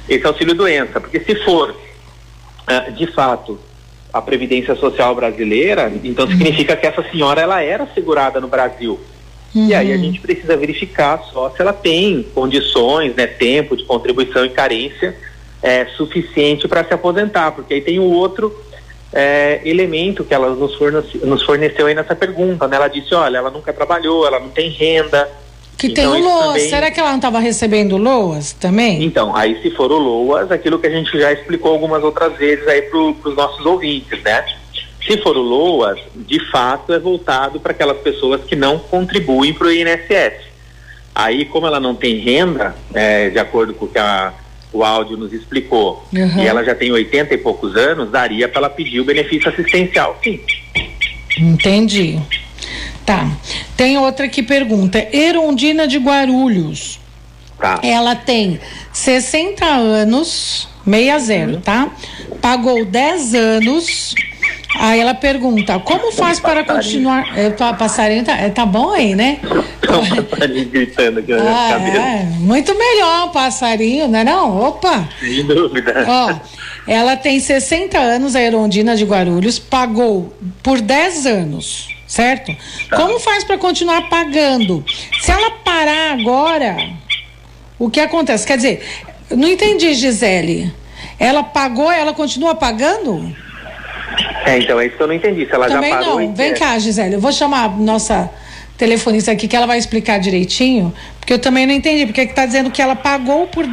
esse 0.09 0.25
auxílio 0.25 0.53
doença. 0.53 0.99
Porque 0.99 1.19
se 1.19 1.35
for, 1.43 1.75
ah, 2.67 2.89
de 2.89 3.07
fato, 3.07 3.57
a 4.11 4.21
Previdência 4.21 4.75
Social 4.75 5.15
brasileira, 5.15 5.91
então 6.03 6.25
uhum. 6.25 6.31
significa 6.31 6.75
que 6.75 6.85
essa 6.85 7.03
senhora 7.09 7.41
ela 7.41 7.61
era 7.61 7.87
segurada 7.93 8.41
no 8.41 8.47
Brasil. 8.47 8.99
Uhum. 9.55 9.67
E 9.67 9.73
aí 9.73 9.91
a 9.91 9.95
uhum. 9.95 10.03
gente 10.03 10.19
precisa 10.19 10.57
verificar 10.57 11.23
só 11.31 11.49
se 11.49 11.61
ela 11.61 11.73
tem 11.73 12.25
condições, 12.33 13.15
né, 13.15 13.25
tempo 13.25 13.77
de 13.77 13.85
contribuição 13.85 14.45
e 14.45 14.49
carência 14.49 15.15
é, 15.61 15.85
suficiente 15.97 16.67
para 16.67 16.83
se 16.83 16.93
aposentar, 16.93 17.51
porque 17.51 17.73
aí 17.73 17.81
tem 17.81 17.99
o 17.99 18.11
outro 18.11 18.53
é, 19.13 19.61
elemento 19.63 20.23
que 20.23 20.33
ela 20.33 20.49
nos 20.49 20.75
forneceu, 20.75 21.25
nos 21.25 21.43
forneceu 21.43 21.87
aí 21.87 21.95
nessa 21.95 22.15
pergunta, 22.15 22.67
né? 22.67 22.75
Ela 22.75 22.87
disse, 22.87 23.13
olha, 23.13 23.37
ela 23.37 23.49
nunca 23.49 23.73
trabalhou, 23.73 24.25
ela 24.27 24.39
não 24.39 24.49
tem 24.49 24.69
renda, 24.69 25.29
que 25.77 25.87
então, 25.87 26.11
tem 26.11 26.21
o 26.21 26.25
LOAS. 26.25 26.47
Também... 26.47 26.69
Será 26.69 26.91
que 26.91 26.99
ela 26.99 27.09
não 27.09 27.17
estava 27.17 27.39
recebendo 27.39 27.97
LOAS 27.97 28.53
também? 28.53 29.03
Então, 29.03 29.35
aí 29.35 29.61
se 29.61 29.69
for 29.71 29.91
o 29.91 29.97
LOAS, 29.97 30.51
aquilo 30.51 30.79
que 30.79 30.87
a 30.87 30.89
gente 30.89 31.17
já 31.17 31.31
explicou 31.31 31.71
algumas 31.71 32.03
outras 32.03 32.35
vezes 32.35 32.67
aí 32.67 32.81
para 32.81 32.99
os 32.99 33.35
nossos 33.35 33.63
ouvintes, 33.65 34.21
né? 34.23 34.43
Se 35.05 35.17
for 35.17 35.37
o 35.37 35.41
LOAS, 35.41 35.99
de 36.15 36.39
fato 36.51 36.91
é 36.91 36.99
voltado 36.99 37.59
para 37.59 37.71
aquelas 37.71 37.97
pessoas 37.99 38.43
que 38.43 38.55
não 38.55 38.79
contribuem 38.79 39.53
para 39.53 39.67
o 39.67 39.71
INSS. 39.71 40.47
Aí, 41.13 41.45
como 41.45 41.67
ela 41.67 41.79
não 41.79 41.95
tem 41.95 42.17
renda, 42.19 42.75
é, 42.93 43.29
de 43.29 43.39
acordo 43.39 43.73
com 43.73 43.85
o 43.85 43.87
que 43.87 43.97
a, 43.97 44.33
o 44.73 44.83
áudio 44.83 45.17
nos 45.17 45.33
explicou, 45.33 46.05
uhum. 46.13 46.43
e 46.43 46.47
ela 46.47 46.63
já 46.63 46.75
tem 46.75 46.91
80 46.91 47.33
e 47.33 47.37
poucos 47.37 47.75
anos, 47.75 48.11
daria 48.11 48.47
para 48.47 48.59
ela 48.59 48.69
pedir 48.69 48.99
o 48.99 49.05
benefício 49.05 49.49
assistencial, 49.49 50.19
sim. 50.23 50.39
Entendi. 51.37 52.19
Tá. 53.05 53.31
Tem 53.77 53.97
outra 53.97 54.27
que 54.27 54.43
pergunta. 54.43 55.07
Erundina 55.13 55.87
de 55.87 55.97
Guarulhos. 55.97 56.99
Tá. 57.57 57.79
Ela 57.81 58.15
tem 58.15 58.59
60 58.91 59.65
anos, 59.65 60.67
60, 60.85 61.53
uhum. 61.53 61.61
tá? 61.61 61.89
Pagou 62.41 62.85
10 62.85 63.33
anos. 63.33 64.13
Aí 64.79 64.99
ela 64.99 65.13
pergunta, 65.13 65.79
como 65.79 66.11
faz 66.11 66.39
para 66.39 66.63
continuar? 66.63 67.37
Eu 67.37 67.55
tô, 67.55 67.63
a 67.63 67.73
passarinho 67.73 68.23
tá, 68.23 68.37
tá 68.49 68.65
bom 68.65 68.91
aí, 68.91 69.15
né? 69.15 69.39
passarinho 70.29 70.69
gritando 70.69 71.19
aqui 71.19 71.33
na 71.33 71.41
ah, 71.41 71.69
cabeça. 71.73 71.97
É, 71.97 72.23
muito 72.39 72.77
melhor 72.77 73.27
o 73.27 73.29
passarinho, 73.31 74.07
não 74.07 74.19
é 74.19 74.23
não? 74.23 74.61
Opa! 74.61 75.07
Sem 75.19 75.45
dúvida. 75.45 76.05
Ó, 76.07 76.35
ela 76.87 77.15
tem 77.15 77.39
60 77.39 77.97
anos, 77.97 78.35
a 78.35 78.41
Erondina 78.41 78.95
de 78.95 79.03
Guarulhos, 79.03 79.57
pagou 79.59 80.33
por 80.61 80.79
10 80.81 81.25
anos 81.25 81.97
certo? 82.07 82.55
Tá. 82.89 82.95
Como 82.95 83.19
faz 83.19 83.43
para 83.43 83.57
continuar 83.57 84.09
pagando? 84.09 84.83
Se 85.19 85.29
ela 85.29 85.51
parar 85.51 86.13
agora, 86.13 86.77
o 87.77 87.89
que 87.89 87.99
acontece? 87.99 88.47
Quer 88.47 88.55
dizer, 88.55 88.87
não 89.29 89.49
entendi, 89.49 89.93
Gisele. 89.93 90.73
Ela 91.19 91.43
pagou, 91.43 91.91
ela 91.91 92.13
continua 92.13 92.55
pagando? 92.55 93.35
É, 94.45 94.59
então 94.59 94.79
é 94.79 94.87
isso 94.87 94.95
que 94.95 95.03
eu 95.03 95.07
não 95.07 95.13
entendi. 95.13 95.45
Se 95.45 95.53
ela 95.53 95.67
Também 95.67 95.91
já 95.91 95.99
parou. 95.99 96.19
Não. 96.19 96.33
Vem 96.33 96.53
cá, 96.53 96.77
Gisele. 96.79 97.15
Eu 97.15 97.19
vou 97.19 97.31
chamar 97.31 97.65
a 97.65 97.69
nossa 97.69 98.29
telefonista 98.77 99.31
aqui 99.31 99.47
que 99.47 99.55
ela 99.55 99.65
vai 99.65 99.77
explicar 99.77 100.19
direitinho, 100.19 100.93
porque 101.19 101.33
eu 101.33 101.39
também 101.39 101.65
não 101.65 101.73
entendi, 101.73 102.05
porque 102.05 102.21
está 102.21 102.45
dizendo 102.45 102.69
que 102.69 102.81
ela 102.81 102.95
pagou 102.95 103.47
por, 103.47 103.65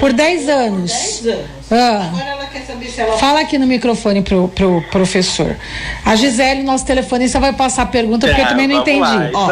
por 0.00 0.12
10 0.12 0.48
anos. 0.48 0.92
10 1.22 1.26
anos. 1.26 1.46
Ah. 1.70 2.08
Agora 2.08 2.30
ela 2.30 2.46
quer 2.46 2.62
saber 2.62 2.86
se 2.86 3.00
ela. 3.00 3.16
Fala 3.18 3.40
aqui 3.40 3.58
no 3.58 3.66
microfone 3.66 4.22
pro, 4.22 4.48
pro 4.48 4.82
professor. 4.90 5.56
A 6.04 6.16
Gisele, 6.16 6.62
nosso 6.62 6.86
telefonista, 6.86 7.38
vai 7.38 7.52
passar 7.52 7.82
a 7.82 7.86
pergunta, 7.86 8.26
porque 8.26 8.40
é, 8.40 8.44
eu 8.44 8.48
também 8.48 8.66
não 8.66 8.80
entendi. 8.80 9.00
Lá, 9.00 9.30
Ó, 9.34 9.50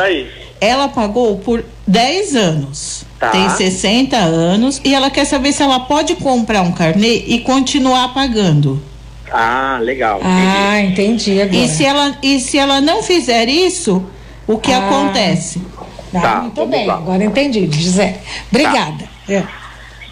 ela 0.60 0.88
pagou 0.88 1.36
por 1.38 1.64
10 1.86 2.34
anos. 2.34 3.04
Tá. 3.20 3.28
Tem 3.30 3.48
60 3.48 4.16
anos 4.16 4.80
e 4.84 4.94
ela 4.94 5.10
quer 5.10 5.24
saber 5.24 5.52
se 5.52 5.62
ela 5.62 5.80
pode 5.80 6.14
comprar 6.16 6.62
um 6.62 6.72
carnê 6.72 7.24
e 7.26 7.40
continuar 7.40 8.12
pagando. 8.14 8.82
Ah, 9.30 9.78
legal. 9.82 10.20
Ah, 10.22 10.80
entendi 10.80 11.40
agora. 11.40 11.56
E 11.56 11.68
se 11.68 11.84
ela, 11.84 12.18
e 12.22 12.40
se 12.40 12.58
ela 12.58 12.80
não 12.80 13.02
fizer 13.02 13.48
isso, 13.48 14.04
o 14.46 14.58
que 14.58 14.72
ah, 14.72 14.86
acontece. 14.86 15.60
Tá, 16.12 16.20
tá 16.20 16.40
muito 16.42 16.66
bem, 16.66 16.86
lá. 16.86 16.94
agora 16.94 17.24
entendi, 17.24 17.68
José. 17.72 18.20
Obrigada. 18.50 19.04
Tá. 19.26 19.32
É. 19.32 19.44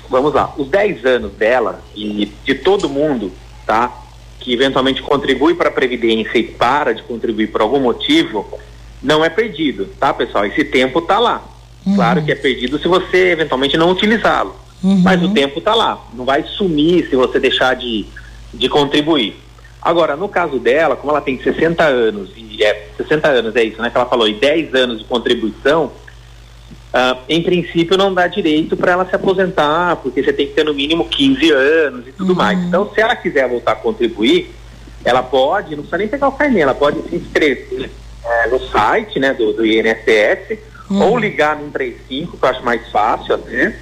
Vamos 0.09 0.35
lá, 0.35 0.53
os 0.59 0.69
10 0.69 1.07
anos 1.07 1.33
dela 1.33 1.83
e 1.97 2.31
de 2.45 2.55
todo 2.55 2.89
mundo, 2.89 3.33
tá? 3.67 3.91
Que 4.39 4.53
eventualmente 4.53 5.01
contribui 5.01 5.55
para 5.55 5.69
a 5.69 5.73
Previdência 5.73 6.37
e 6.37 6.43
para 6.43 6.93
de 6.93 7.03
contribuir 7.03 7.47
por 7.47 7.63
algum 7.63 7.81
motivo, 7.81 8.47
não 9.03 9.25
é 9.25 9.31
perdido, 9.31 9.87
tá, 9.99 10.13
pessoal? 10.13 10.45
Esse 10.45 10.65
tempo 10.65 10.99
está 10.99 11.19
lá. 11.19 11.43
Uhum. 11.87 11.95
Claro 11.95 12.23
que 12.23 12.31
é 12.31 12.35
perdido 12.35 12.79
se 12.79 12.89
você 12.89 13.31
eventualmente 13.31 13.77
não 13.77 13.91
utilizá-lo. 13.91 14.55
Uhum. 14.83 15.01
Mas 15.03 15.23
o 15.23 15.31
tempo 15.31 15.59
está 15.59 15.75
lá. 15.75 15.99
Não 16.13 16.25
vai 16.25 16.45
sumir 16.45 17.09
se 17.09 17.17
você 17.17 17.41
deixar 17.41 17.75
de, 17.75 18.05
de 18.53 18.69
contribuir. 18.69 19.37
Agora, 19.81 20.17
no 20.17 20.29
caso 20.29 20.59
dela, 20.59 20.95
como 20.95 21.11
ela 21.11 21.21
tem 21.21 21.43
60 21.43 21.83
anos, 21.83 22.31
e 22.37 22.63
é 22.63 22.89
60 22.97 23.29
anos, 23.29 23.57
é 23.57 23.65
isso, 23.65 23.83
né? 23.83 23.91
Que 23.91 23.97
ela 23.97 24.07
falou, 24.07 24.29
e 24.29 24.35
10 24.35 24.75
anos 24.75 24.99
de 25.01 25.05
contribuição, 25.05 25.87
uh, 25.87 27.19
em 27.29 27.43
princípio 27.43 27.97
não 27.97 28.15
dá 28.15 28.29
direito 28.29 28.77
para 28.77 28.93
ela 28.93 29.05
se 29.07 29.17
aposentar, 29.17 29.97
porque 29.97 30.23
você 30.23 30.33
tem 30.33 30.47
que 30.47 30.55
ter 30.55 30.65
no 30.65 30.73
mínimo 30.73 31.09
15 31.09 31.51
anos 31.51 32.07
e 32.07 32.13
tudo 32.13 32.31
uhum. 32.31 32.37
mais. 32.37 32.59
Então, 32.61 32.89
se 32.95 33.01
ela 33.01 33.17
quiser 33.17 33.49
voltar 33.49 33.73
a 33.73 33.77
contribuir, 33.77 34.55
ela 35.05 35.23
pode, 35.23 35.71
não 35.71 35.83
precisa 35.83 35.99
nem 35.99 36.09
pegar 36.09 36.29
o 36.29 36.33
carnê, 36.33 36.61
ela 36.61 36.75
pode 36.75 37.03
se 37.09 37.17
inscrever 37.17 37.91
é, 38.25 38.47
no 38.49 38.61
site 38.69 39.19
né, 39.19 39.35
do, 39.35 39.53
do 39.53 39.67
INSS 39.67 40.59
uhum. 40.89 41.03
ou 41.03 41.19
ligar 41.19 41.57
no 41.57 41.65
135, 41.73 42.37
que 42.37 42.45
eu 42.45 42.49
acho 42.49 42.65
mais 42.65 42.89
fácil 42.91 43.35
até 43.35 43.77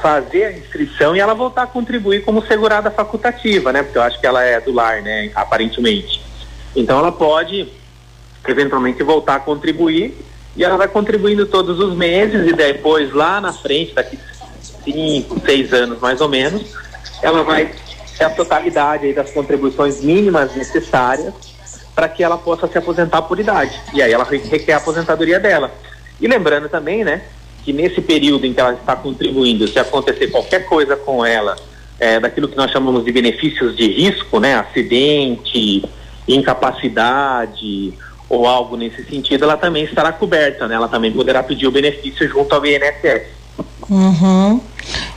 fazer 0.00 0.44
a 0.44 0.52
inscrição 0.52 1.14
e 1.14 1.20
ela 1.20 1.34
voltar 1.34 1.62
a 1.62 1.66
contribuir 1.66 2.24
como 2.24 2.44
segurada 2.46 2.90
facultativa, 2.90 3.72
né? 3.72 3.82
Porque 3.82 3.98
eu 3.98 4.02
acho 4.02 4.20
que 4.20 4.26
ela 4.26 4.42
é 4.42 4.60
do 4.60 4.72
lar, 4.72 5.02
né? 5.02 5.30
Aparentemente. 5.34 6.20
Então 6.74 6.98
ela 6.98 7.12
pode 7.12 7.68
eventualmente 8.46 9.02
voltar 9.02 9.36
a 9.36 9.40
contribuir 9.40 10.16
e 10.56 10.64
ela 10.64 10.76
vai 10.76 10.88
contribuindo 10.88 11.46
todos 11.46 11.78
os 11.78 11.94
meses 11.94 12.48
e 12.48 12.52
depois 12.52 13.12
lá 13.12 13.40
na 13.40 13.52
frente, 13.52 13.94
daqui 13.94 14.18
cinco, 14.84 15.40
seis 15.40 15.72
anos 15.72 16.00
mais 16.00 16.20
ou 16.20 16.28
menos, 16.28 16.74
ela 17.22 17.42
vai 17.42 17.72
ter 18.16 18.24
a 18.24 18.30
totalidade 18.30 19.06
aí 19.06 19.12
das 19.12 19.30
contribuições 19.30 20.00
mínimas 20.00 20.54
necessárias 20.54 21.32
para 21.94 22.08
que 22.08 22.22
ela 22.22 22.38
possa 22.38 22.66
se 22.66 22.78
aposentar 22.78 23.22
por 23.22 23.38
idade. 23.38 23.80
E 23.92 24.00
aí 24.00 24.12
ela 24.12 24.24
requer 24.24 24.72
a 24.72 24.76
aposentadoria 24.76 25.38
dela. 25.38 25.72
E 26.20 26.26
lembrando 26.26 26.68
também, 26.68 27.04
né, 27.04 27.22
que 27.64 27.72
nesse 27.72 28.00
período 28.00 28.46
em 28.46 28.52
que 28.52 28.60
ela 28.60 28.72
está 28.72 28.96
contribuindo, 28.96 29.68
se 29.68 29.78
acontecer 29.78 30.28
qualquer 30.28 30.66
coisa 30.66 30.96
com 30.96 31.24
ela, 31.24 31.56
é, 32.00 32.20
daquilo 32.20 32.48
que 32.48 32.56
nós 32.56 32.70
chamamos 32.70 33.04
de 33.04 33.12
benefícios 33.12 33.76
de 33.76 33.86
risco, 33.86 34.38
né, 34.38 34.54
acidente, 34.54 35.82
incapacidade 36.26 37.92
ou 38.28 38.46
algo 38.46 38.76
nesse 38.76 39.04
sentido, 39.04 39.44
ela 39.44 39.56
também 39.56 39.84
estará 39.84 40.12
coberta, 40.12 40.68
né? 40.68 40.74
Ela 40.74 40.88
também 40.88 41.10
poderá 41.10 41.42
pedir 41.42 41.66
o 41.66 41.70
benefício 41.70 42.28
junto 42.28 42.54
ao 42.54 42.64
INSS. 42.64 43.22
Uhum. 43.88 44.60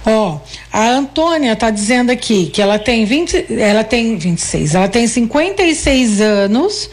Ó, 0.06 0.30
oh, 0.30 0.40
a 0.72 0.90
Antônia 0.90 1.54
está 1.54 1.70
dizendo 1.70 2.10
aqui 2.10 2.48
que 2.48 2.62
ela 2.62 2.80
tem 2.80 3.06
20, 3.06 3.48
ela 3.60 3.84
tem 3.84 4.18
26, 4.18 4.76
ela 4.76 4.88
tem 4.88 5.06
56 5.06 6.22
anos 6.22 6.90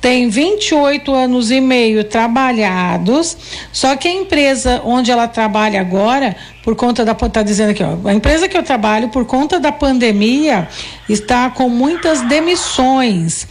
tem 0.00 0.28
28 0.28 1.12
anos 1.14 1.50
e 1.50 1.60
meio 1.60 2.04
trabalhados, 2.04 3.36
só 3.70 3.94
que 3.96 4.08
a 4.08 4.12
empresa 4.12 4.80
onde 4.84 5.10
ela 5.10 5.28
trabalha 5.28 5.80
agora, 5.80 6.34
por 6.62 6.74
conta 6.74 7.04
da 7.04 7.12
está 7.12 7.42
dizendo 7.42 7.70
aqui, 7.70 7.82
ó, 7.82 8.08
a 8.08 8.14
empresa 8.14 8.48
que 8.48 8.56
eu 8.56 8.62
trabalho 8.62 9.08
por 9.10 9.26
conta 9.26 9.60
da 9.60 9.70
pandemia 9.70 10.68
está 11.08 11.50
com 11.50 11.68
muitas 11.68 12.22
demissões. 12.22 13.46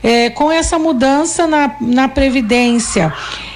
É, 0.00 0.30
com 0.30 0.50
essa 0.52 0.78
mudança 0.78 1.48
na, 1.48 1.74
na 1.80 2.06
previdência, 2.06 3.12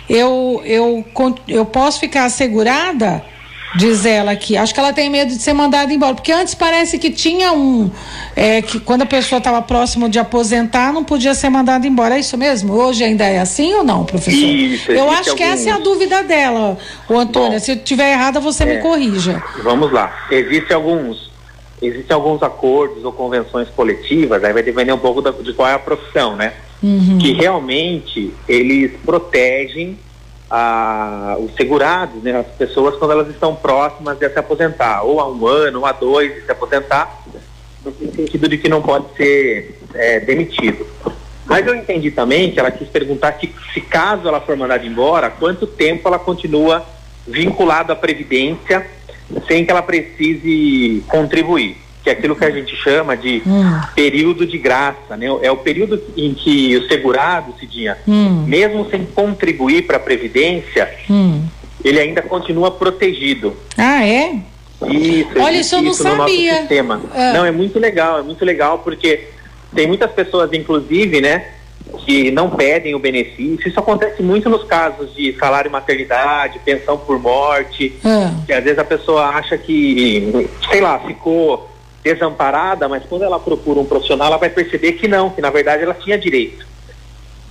eu, 0.08 0.60
eu, 0.64 1.04
eu 1.46 1.64
posso 1.64 2.00
ficar 2.00 2.24
assegurada? 2.24 3.24
Diz 3.74 4.04
ela 4.04 4.32
aqui. 4.32 4.56
Acho 4.56 4.74
que 4.74 4.80
ela 4.80 4.92
tem 4.92 5.08
medo 5.08 5.28
de 5.28 5.40
ser 5.40 5.52
mandada 5.52 5.92
embora. 5.92 6.14
Porque 6.14 6.32
antes 6.32 6.54
parece 6.54 6.98
que 6.98 7.10
tinha 7.10 7.52
um. 7.52 7.90
É, 8.36 8.60
que 8.60 8.78
quando 8.78 9.02
a 9.02 9.06
pessoa 9.06 9.38
estava 9.38 9.62
próximo 9.62 10.08
de 10.08 10.18
aposentar, 10.18 10.92
não 10.92 11.02
podia 11.02 11.34
ser 11.34 11.48
mandada 11.48 11.86
embora. 11.86 12.16
É 12.16 12.20
isso 12.20 12.36
mesmo? 12.36 12.74
Hoje 12.74 13.02
ainda 13.02 13.24
é 13.24 13.38
assim 13.38 13.72
ou 13.74 13.82
não, 13.82 14.04
professor? 14.04 14.38
Isso, 14.40 14.92
eu 14.92 15.10
acho 15.10 15.34
que 15.34 15.42
alguns... 15.42 15.60
essa 15.60 15.70
é 15.70 15.72
a 15.72 15.78
dúvida 15.78 16.22
dela, 16.22 16.76
o 17.08 17.18
Antônio. 17.18 17.52
Bom, 17.52 17.60
Se 17.60 17.72
eu 17.72 17.76
estiver 17.76 18.12
errada, 18.12 18.40
você 18.40 18.62
é, 18.64 18.66
me 18.66 18.82
corrija. 18.82 19.42
Vamos 19.62 19.90
lá. 19.90 20.26
Existem 20.30 20.76
alguns. 20.76 21.30
Existem 21.80 22.14
alguns 22.14 22.42
acordos 22.42 23.04
ou 23.04 23.12
convenções 23.12 23.68
coletivas, 23.70 24.44
aí 24.44 24.52
vai 24.52 24.62
depender 24.62 24.92
um 24.92 24.98
pouco 24.98 25.20
da, 25.20 25.32
de 25.32 25.52
qual 25.52 25.68
é 25.68 25.74
a 25.74 25.78
profissão, 25.80 26.36
né? 26.36 26.52
Uhum. 26.80 27.18
Que 27.18 27.32
realmente 27.32 28.32
eles 28.48 28.92
protegem 29.04 29.98
a, 30.54 31.38
os 31.40 31.54
segurados, 31.54 32.22
né, 32.22 32.38
as 32.38 32.46
pessoas 32.58 32.96
quando 32.96 33.12
elas 33.12 33.28
estão 33.28 33.56
próximas 33.56 34.18
de 34.18 34.28
se 34.28 34.38
aposentar, 34.38 35.02
ou 35.02 35.18
há 35.18 35.26
um 35.26 35.46
ano, 35.46 35.78
ou 35.78 35.86
há 35.86 35.92
dois 35.92 36.34
de 36.34 36.42
se 36.42 36.52
aposentar, 36.52 37.24
no 37.82 37.90
sentido 38.14 38.46
de 38.46 38.58
que 38.58 38.68
não 38.68 38.82
pode 38.82 39.06
ser 39.16 39.80
é, 39.94 40.20
demitido. 40.20 40.86
Mas 41.46 41.66
eu 41.66 41.74
entendi 41.74 42.10
também 42.10 42.50
que 42.52 42.60
ela 42.60 42.70
quis 42.70 42.86
perguntar 42.86 43.32
que 43.32 43.50
se 43.72 43.80
caso 43.80 44.28
ela 44.28 44.42
for 44.42 44.54
mandada 44.54 44.84
embora, 44.84 45.30
quanto 45.30 45.66
tempo 45.66 46.06
ela 46.06 46.18
continua 46.18 46.84
vinculada 47.26 47.94
à 47.94 47.96
Previdência 47.96 48.86
sem 49.48 49.64
que 49.64 49.70
ela 49.70 49.82
precise 49.82 51.02
contribuir. 51.08 51.78
Que 52.02 52.10
é 52.10 52.12
aquilo 52.12 52.34
que 52.34 52.44
a 52.44 52.50
gente 52.50 52.74
chama 52.76 53.16
de 53.16 53.42
hum. 53.46 53.80
período 53.94 54.44
de 54.44 54.58
graça, 54.58 55.16
né? 55.16 55.26
É 55.40 55.50
o 55.50 55.56
período 55.56 56.02
em 56.16 56.34
que 56.34 56.76
o 56.76 56.88
segurado, 56.88 57.54
Cidinha, 57.58 57.96
hum. 58.06 58.44
mesmo 58.46 58.88
sem 58.90 59.04
contribuir 59.04 59.86
para 59.86 59.98
a 59.98 60.00
Previdência, 60.00 60.92
hum. 61.08 61.44
ele 61.84 62.00
ainda 62.00 62.20
continua 62.20 62.70
protegido. 62.72 63.56
Ah, 63.78 64.06
é? 64.06 64.36
Isso, 64.88 65.38
Olha, 65.38 65.56
isso 65.56 65.74
eu 65.76 65.82
não 65.82 65.92
isso 65.92 66.02
sabia. 66.02 66.56
sistema. 66.58 67.00
Ah. 67.14 67.32
Não, 67.34 67.44
é 67.44 67.52
muito 67.52 67.78
legal, 67.78 68.18
é 68.18 68.22
muito 68.22 68.44
legal 68.44 68.78
porque 68.80 69.28
tem 69.72 69.86
muitas 69.86 70.10
pessoas, 70.10 70.52
inclusive, 70.52 71.20
né, 71.20 71.46
que 72.04 72.32
não 72.32 72.50
pedem 72.50 72.94
o 72.96 72.98
benefício. 72.98 73.68
Isso 73.68 73.78
acontece 73.78 74.24
muito 74.24 74.50
nos 74.50 74.64
casos 74.64 75.14
de 75.14 75.36
salário 75.38 75.70
maternidade, 75.70 76.58
pensão 76.64 76.98
por 76.98 77.16
morte, 77.20 77.92
ah. 78.04 78.34
que 78.44 78.52
às 78.52 78.64
vezes 78.64 78.78
a 78.80 78.84
pessoa 78.84 79.26
acha 79.28 79.56
que, 79.56 80.48
sei 80.68 80.80
lá, 80.80 80.98
ficou 80.98 81.71
desamparada, 82.02 82.88
mas 82.88 83.04
quando 83.04 83.22
ela 83.22 83.38
procura 83.38 83.80
um 83.80 83.84
profissional, 83.84 84.28
ela 84.28 84.36
vai 84.36 84.50
perceber 84.50 84.92
que 84.92 85.06
não, 85.06 85.30
que 85.30 85.40
na 85.40 85.50
verdade 85.50 85.82
ela 85.82 85.94
tinha 85.94 86.18
direito. 86.18 86.66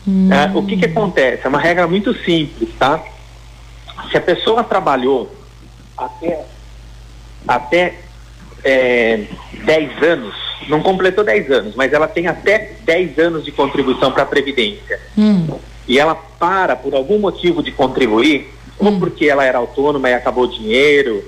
Hum. 0.07 0.29
É, 0.31 0.51
o 0.57 0.63
que 0.65 0.77
que 0.77 0.85
acontece? 0.85 1.45
É 1.45 1.49
uma 1.49 1.59
regra 1.59 1.87
muito 1.87 2.13
simples, 2.23 2.69
tá? 2.77 3.03
Se 4.09 4.17
a 4.17 4.21
pessoa 4.21 4.63
trabalhou 4.63 5.31
até, 5.97 6.43
até 7.47 7.95
é, 8.63 9.25
10 9.63 10.03
anos, 10.03 10.35
não 10.67 10.81
completou 10.81 11.23
10 11.23 11.51
anos, 11.51 11.75
mas 11.75 11.93
ela 11.93 12.07
tem 12.07 12.27
até 12.27 12.73
10 12.83 13.19
anos 13.19 13.45
de 13.45 13.51
contribuição 13.51 14.11
para 14.11 14.23
a 14.23 14.25
Previdência. 14.25 14.99
Hum. 15.17 15.47
E 15.87 15.99
ela 15.99 16.15
para 16.15 16.75
por 16.75 16.93
algum 16.93 17.19
motivo 17.19 17.63
de 17.63 17.71
contribuir, 17.71 18.49
hum. 18.79 18.87
ou 18.87 18.99
porque 18.99 19.27
ela 19.27 19.45
era 19.45 19.59
autônoma 19.59 20.09
e 20.09 20.13
acabou 20.13 20.45
o 20.45 20.51
dinheiro, 20.51 21.23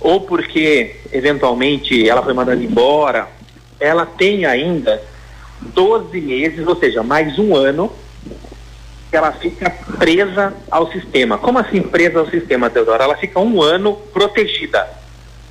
ou 0.00 0.20
porque 0.20 0.96
eventualmente 1.12 2.08
ela 2.08 2.22
foi 2.22 2.32
mandada 2.32 2.62
embora, 2.62 3.28
ela 3.80 4.06
tem 4.06 4.44
ainda 4.44 5.02
12 5.60 6.20
meses, 6.20 6.66
ou 6.66 6.76
seja, 6.76 7.02
mais 7.02 7.38
um 7.38 7.54
ano, 7.54 7.90
que 9.10 9.16
ela 9.16 9.32
fica 9.32 9.70
presa 9.98 10.54
ao 10.70 10.90
sistema. 10.90 11.38
Como 11.38 11.58
assim 11.58 11.82
presa 11.82 12.18
ao 12.18 12.28
sistema, 12.28 12.68
Teodora? 12.68 13.04
Ela 13.04 13.16
fica 13.16 13.40
um 13.40 13.62
ano 13.62 13.94
protegida. 14.12 14.88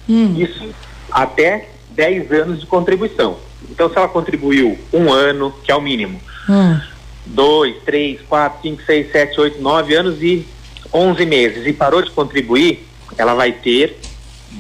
Hum. 0.08 0.36
Isso 0.38 0.74
até 1.12 1.70
10 1.92 2.32
anos 2.32 2.60
de 2.60 2.66
contribuição. 2.66 3.38
Então, 3.70 3.90
se 3.90 3.98
ela 3.98 4.08
contribuiu 4.08 4.78
um 4.94 5.12
ano, 5.12 5.54
que 5.64 5.72
é 5.72 5.76
o 5.76 5.82
mínimo, 5.82 6.20
hum. 6.50 6.80
dois, 7.26 7.76
três, 7.84 8.22
quatro, 8.22 8.62
cinco, 8.62 8.84
seis, 8.84 9.12
sete, 9.12 9.40
oito, 9.40 9.62
nove 9.62 9.96
anos 9.96 10.22
e 10.22 10.46
11 10.94 11.26
meses 11.26 11.66
e 11.66 11.74
parou 11.74 12.02
de 12.02 12.12
contribuir, 12.12 12.86
ela 13.18 13.34
vai 13.34 13.52
ter 13.52 13.98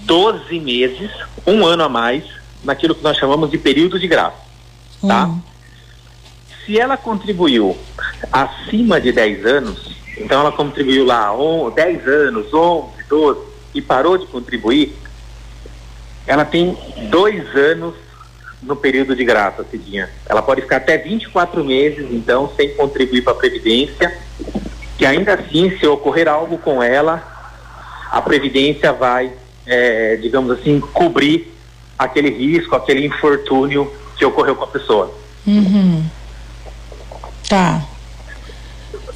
12 0.04 0.60
meses, 0.60 1.12
um 1.46 1.66
ano 1.66 1.84
a 1.84 1.90
mais, 1.90 2.24
naquilo 2.64 2.96
que 2.96 3.04
nós 3.04 3.18
chamamos 3.18 3.50
de 3.50 3.58
período 3.58 4.00
de 4.00 4.08
graça. 4.08 4.38
Tá? 5.06 5.26
Hum. 5.26 5.42
Se 6.66 6.80
ela 6.80 6.98
contribuiu 6.98 7.78
acima 8.32 9.00
de 9.00 9.12
10 9.12 9.46
anos, 9.46 9.96
então 10.18 10.40
ela 10.40 10.52
contribuiu 10.52 11.06
lá 11.06 11.32
10 11.74 12.08
anos, 12.08 12.54
11, 12.54 12.88
12 13.08 13.40
e 13.76 13.82
parou 13.82 14.18
de 14.18 14.26
contribuir, 14.28 14.96
ela 16.26 16.44
tem 16.44 16.76
dois 17.10 17.56
anos 17.56 17.94
no 18.64 18.76
período 18.76 19.16
de 19.16 19.24
graça, 19.24 19.64
Cidinha. 19.70 20.10
Ela 20.28 20.42
pode 20.42 20.62
ficar 20.62 20.78
até 20.78 20.98
24 20.98 21.64
meses, 21.64 22.08
então, 22.10 22.52
sem 22.56 22.74
contribuir 22.76 23.22
para 23.22 23.34
a 23.34 23.36
Previdência, 23.36 24.18
que 24.98 25.06
ainda 25.06 25.36
assim, 25.36 25.78
se 25.78 25.86
ocorrer 25.86 26.28
algo 26.28 26.58
com 26.58 26.82
ela, 26.82 27.22
a 28.12 28.22
Previdência 28.22 28.92
vai, 28.92 29.32
é, 29.66 30.18
digamos 30.18 30.52
assim, 30.52 30.80
cobrir 30.80 31.54
aquele 31.98 32.30
risco, 32.30 32.76
aquele 32.76 33.06
infortúnio 33.06 33.92
que 34.18 34.26
ocorreu 34.26 34.56
com 34.56 34.64
a 34.64 34.68
pessoa. 34.68 35.14
Uhum. 35.46 36.04
Tá. 37.48 37.86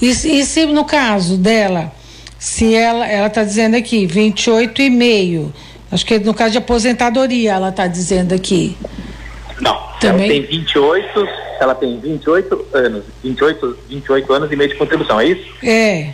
E, 0.01 0.09
e 0.09 0.45
se 0.45 0.65
no 0.65 0.85
caso 0.85 1.37
dela, 1.37 1.91
se 2.37 2.73
ela, 2.75 3.05
ela 3.07 3.27
está 3.27 3.43
dizendo 3.43 3.75
aqui, 3.75 4.05
28 4.05 4.81
e 4.81 4.89
meio 4.89 5.53
Acho 5.91 6.05
que 6.05 6.19
no 6.19 6.33
caso 6.33 6.51
de 6.51 6.57
aposentadoria, 6.59 7.53
ela 7.53 7.69
está 7.69 7.87
dizendo 7.87 8.33
aqui. 8.33 8.77
Não, 9.59 9.75
Também? 9.99 10.29
ela 10.29 10.33
tem 10.33 10.41
28, 10.43 11.27
ela 11.59 11.75
tem 11.75 11.99
28 11.99 12.67
anos, 12.73 13.03
28, 13.23 13.77
28 13.89 14.33
anos 14.33 14.51
e 14.51 14.55
meio 14.55 14.69
de 14.69 14.75
contribuição, 14.75 15.19
é 15.19 15.25
isso? 15.25 15.49
É. 15.63 16.13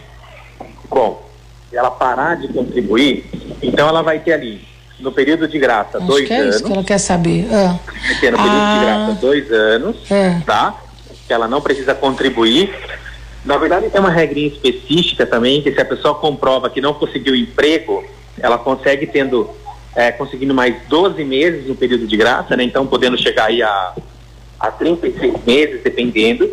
Bom, 0.89 1.24
ela 1.71 1.91
parar 1.91 2.35
de 2.35 2.47
contribuir, 2.47 3.25
então 3.61 3.87
ela 3.87 4.01
vai 4.01 4.19
ter 4.19 4.33
ali, 4.33 4.65
no 4.99 5.11
período 5.11 5.47
de 5.47 5.59
graça, 5.59 5.97
Acho 5.97 6.07
dois 6.07 6.27
que 6.27 6.33
é 6.33 6.39
anos. 6.39 6.55
Isso 6.55 6.63
que 6.63 6.71
ela 6.71 6.83
quer 6.83 6.97
saber. 6.97 7.47
Ah. 7.51 7.77
Vai 7.85 8.15
ter 8.19 8.31
no 8.31 8.37
período 8.37 8.57
ah. 8.57 8.73
de 8.73 8.85
graça 8.85 9.21
dois 9.21 9.51
anos, 9.51 10.11
é. 10.11 10.41
tá? 10.45 10.79
Que 11.27 11.33
ela 11.33 11.47
não 11.47 11.61
precisa 11.61 11.93
contribuir. 11.93 12.73
Na 13.43 13.57
verdade, 13.57 13.89
tem 13.89 13.99
uma 13.99 14.09
regrinha 14.09 14.47
específica 14.47 15.25
também, 15.25 15.61
que 15.61 15.71
se 15.71 15.79
a 15.79 15.85
pessoa 15.85 16.15
comprova 16.15 16.69
que 16.69 16.81
não 16.81 16.93
conseguiu 16.93 17.35
emprego, 17.35 18.03
ela 18.39 18.57
consegue 18.57 19.05
tendo 19.05 19.49
é, 19.95 20.11
conseguindo 20.11 20.53
mais 20.53 20.75
12 20.87 21.23
meses 21.23 21.67
no 21.67 21.75
período 21.75 22.05
de 22.05 22.17
graça, 22.17 22.55
né? 22.57 22.63
Então 22.63 22.85
podendo 22.85 23.17
chegar 23.17 23.45
aí 23.45 23.63
a, 23.63 23.93
a 24.59 24.71
36 24.71 25.33
meses, 25.45 25.81
dependendo. 25.83 26.49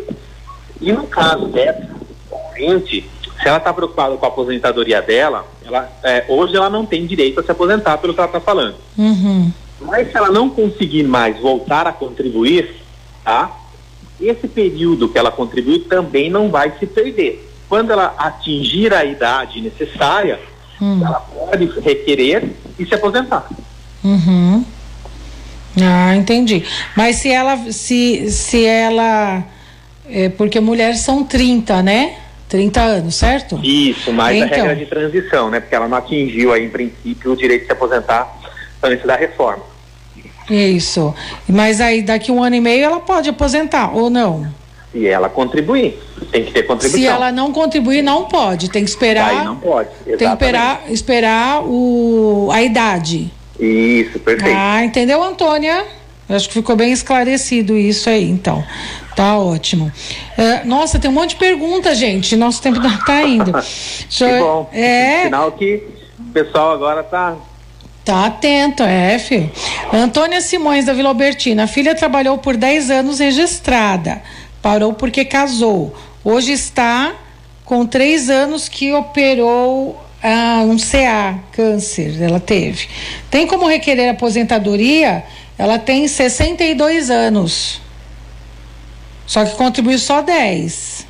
E 0.79 0.91
no 0.91 1.05
caso 1.07 1.47
dessa 1.47 1.89
ouvinte, 2.31 3.09
se 3.43 3.49
ela 3.49 3.57
está 3.57 3.73
preocupada 3.73 4.15
com 4.15 4.25
a 4.25 4.29
aposentadoria 4.29 5.01
dela, 5.01 5.45
ela, 5.65 5.91
é, 6.01 6.25
hoje 6.27 6.55
ela 6.55 6.69
não 6.69 6.85
tem 6.85 7.05
direito 7.05 7.39
a 7.39 7.43
se 7.43 7.51
aposentar 7.51 7.97
pelo 7.97 8.13
que 8.13 8.19
ela 8.19 8.27
está 8.27 8.39
falando. 8.39 8.75
Uhum. 8.97 9.51
Mas 9.81 10.09
se 10.09 10.17
ela 10.17 10.31
não 10.31 10.49
conseguir 10.49 11.03
mais 11.03 11.37
voltar 11.39 11.85
a 11.85 11.91
contribuir, 11.91 12.75
tá? 13.23 13.51
Esse 14.19 14.47
período 14.47 15.09
que 15.09 15.17
ela 15.17 15.31
contribuiu 15.31 15.83
também 15.85 16.29
não 16.29 16.49
vai 16.49 16.73
se 16.79 16.85
perder. 16.85 17.49
Quando 17.67 17.91
ela 17.91 18.13
atingir 18.17 18.93
a 18.93 19.03
idade 19.03 19.59
necessária, 19.59 20.39
hum. 20.81 21.01
ela 21.03 21.19
pode 21.19 21.65
requerer 21.81 22.49
e 22.79 22.85
se 22.85 22.95
aposentar. 22.95 23.49
Uhum. 24.03 24.63
Ah, 25.81 26.15
entendi. 26.15 26.63
Mas 26.95 27.17
se 27.17 27.29
ela, 27.31 27.57
se, 27.71 28.31
se 28.31 28.65
ela, 28.65 29.43
é, 30.07 30.29
porque 30.29 30.59
mulheres 30.59 30.99
são 30.99 31.23
30, 31.23 31.81
né? 31.81 32.17
30 32.53 32.81
anos, 32.81 33.15
certo? 33.15 33.59
Isso, 33.63 34.13
mais 34.13 34.37
então. 34.37 34.47
a 34.47 34.55
regra 34.57 34.75
de 34.75 34.85
transição, 34.85 35.49
né? 35.49 35.59
Porque 35.59 35.73
ela 35.73 35.87
não 35.87 35.97
atingiu 35.97 36.53
aí, 36.53 36.63
em 36.63 36.69
princípio, 36.69 37.31
o 37.31 37.35
direito 37.35 37.61
de 37.61 37.65
se 37.65 37.71
aposentar 37.71 38.31
antes 38.83 39.03
da 39.07 39.15
reforma. 39.15 39.63
Isso. 40.47 41.15
Mas 41.49 41.81
aí 41.81 42.03
daqui 42.03 42.31
um 42.31 42.43
ano 42.43 42.55
e 42.55 42.61
meio 42.61 42.85
ela 42.85 42.99
pode 42.99 43.27
aposentar, 43.27 43.95
ou 43.95 44.07
não? 44.07 44.47
Se 44.91 45.07
ela 45.07 45.29
contribuir, 45.29 45.99
tem 46.31 46.45
que 46.45 46.51
ter 46.51 46.61
contribuição. 46.61 47.01
Se 47.01 47.07
ela 47.07 47.31
não 47.31 47.51
contribuir, 47.51 48.03
não 48.03 48.25
pode. 48.25 48.69
Tem 48.69 48.83
que 48.83 48.89
esperar. 48.91 49.31
Aí 49.31 49.43
não 49.43 49.55
pode. 49.55 49.89
Exatamente. 50.05 50.19
Tem 50.19 50.27
que 50.27 50.33
esperar, 50.33 50.83
esperar 50.89 51.63
o, 51.63 52.49
a 52.51 52.61
idade. 52.61 53.33
Isso, 53.59 54.19
perfeito. 54.19 54.55
Ah, 54.55 54.85
entendeu, 54.85 55.23
Antônia? 55.23 55.83
Acho 56.35 56.47
que 56.47 56.53
ficou 56.53 56.75
bem 56.75 56.91
esclarecido 56.91 57.77
isso 57.77 58.09
aí, 58.09 58.29
então. 58.29 58.63
Tá 59.15 59.37
ótimo. 59.37 59.91
É, 60.37 60.63
nossa, 60.63 60.97
tem 60.99 61.09
um 61.09 61.13
monte 61.13 61.31
de 61.31 61.35
perguntas, 61.35 61.97
gente. 61.97 62.35
Nosso 62.35 62.61
tempo 62.61 62.79
tá 63.05 63.23
indo. 63.23 63.51
que 64.09 64.39
bom. 64.39 64.69
É. 64.73 65.23
Sinal 65.25 65.51
que 65.51 65.83
o 66.19 66.31
pessoal 66.31 66.71
agora 66.73 67.03
tá 67.03 67.35
Tá 68.03 68.25
atento, 68.25 68.83
é, 68.83 69.17
filho. 69.17 69.49
Antônia 69.93 70.41
Simões, 70.41 70.85
da 70.85 70.93
Vila 70.93 71.09
Albertina. 71.09 71.63
A 71.63 71.67
filha 71.67 71.95
trabalhou 71.95 72.37
por 72.37 72.57
10 72.57 72.91
anos 72.91 73.19
registrada. 73.19 74.21
Parou 74.61 74.93
porque 74.93 75.23
casou. 75.23 75.95
Hoje 76.23 76.51
está 76.51 77.13
com 77.63 77.85
três 77.85 78.29
anos 78.29 78.67
que 78.67 78.91
operou 78.91 79.97
ah, 80.21 80.63
um 80.65 80.77
CA, 80.77 81.39
câncer, 81.53 82.21
ela 82.21 82.41
teve. 82.41 82.87
Tem 83.29 83.47
como 83.47 83.67
requerer 83.67 84.09
aposentadoria? 84.09 85.23
Ela 85.57 85.77
tem 85.77 86.07
62 86.07 87.09
anos. 87.09 87.81
Só 89.25 89.45
que 89.45 89.55
contribuiu 89.55 89.97
só 89.99 90.21
10. 90.21 91.07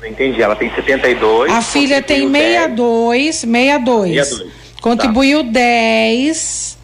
Não 0.00 0.08
entendi, 0.08 0.42
ela 0.42 0.56
tem 0.56 0.74
72. 0.74 1.52
A 1.52 1.60
filha 1.60 2.02
tem 2.02 2.30
62, 2.30 3.36
62. 3.36 4.26
62. 4.26 4.52
Contribuiu 4.80 5.44
tá. 5.44 5.50
10, 5.50 6.78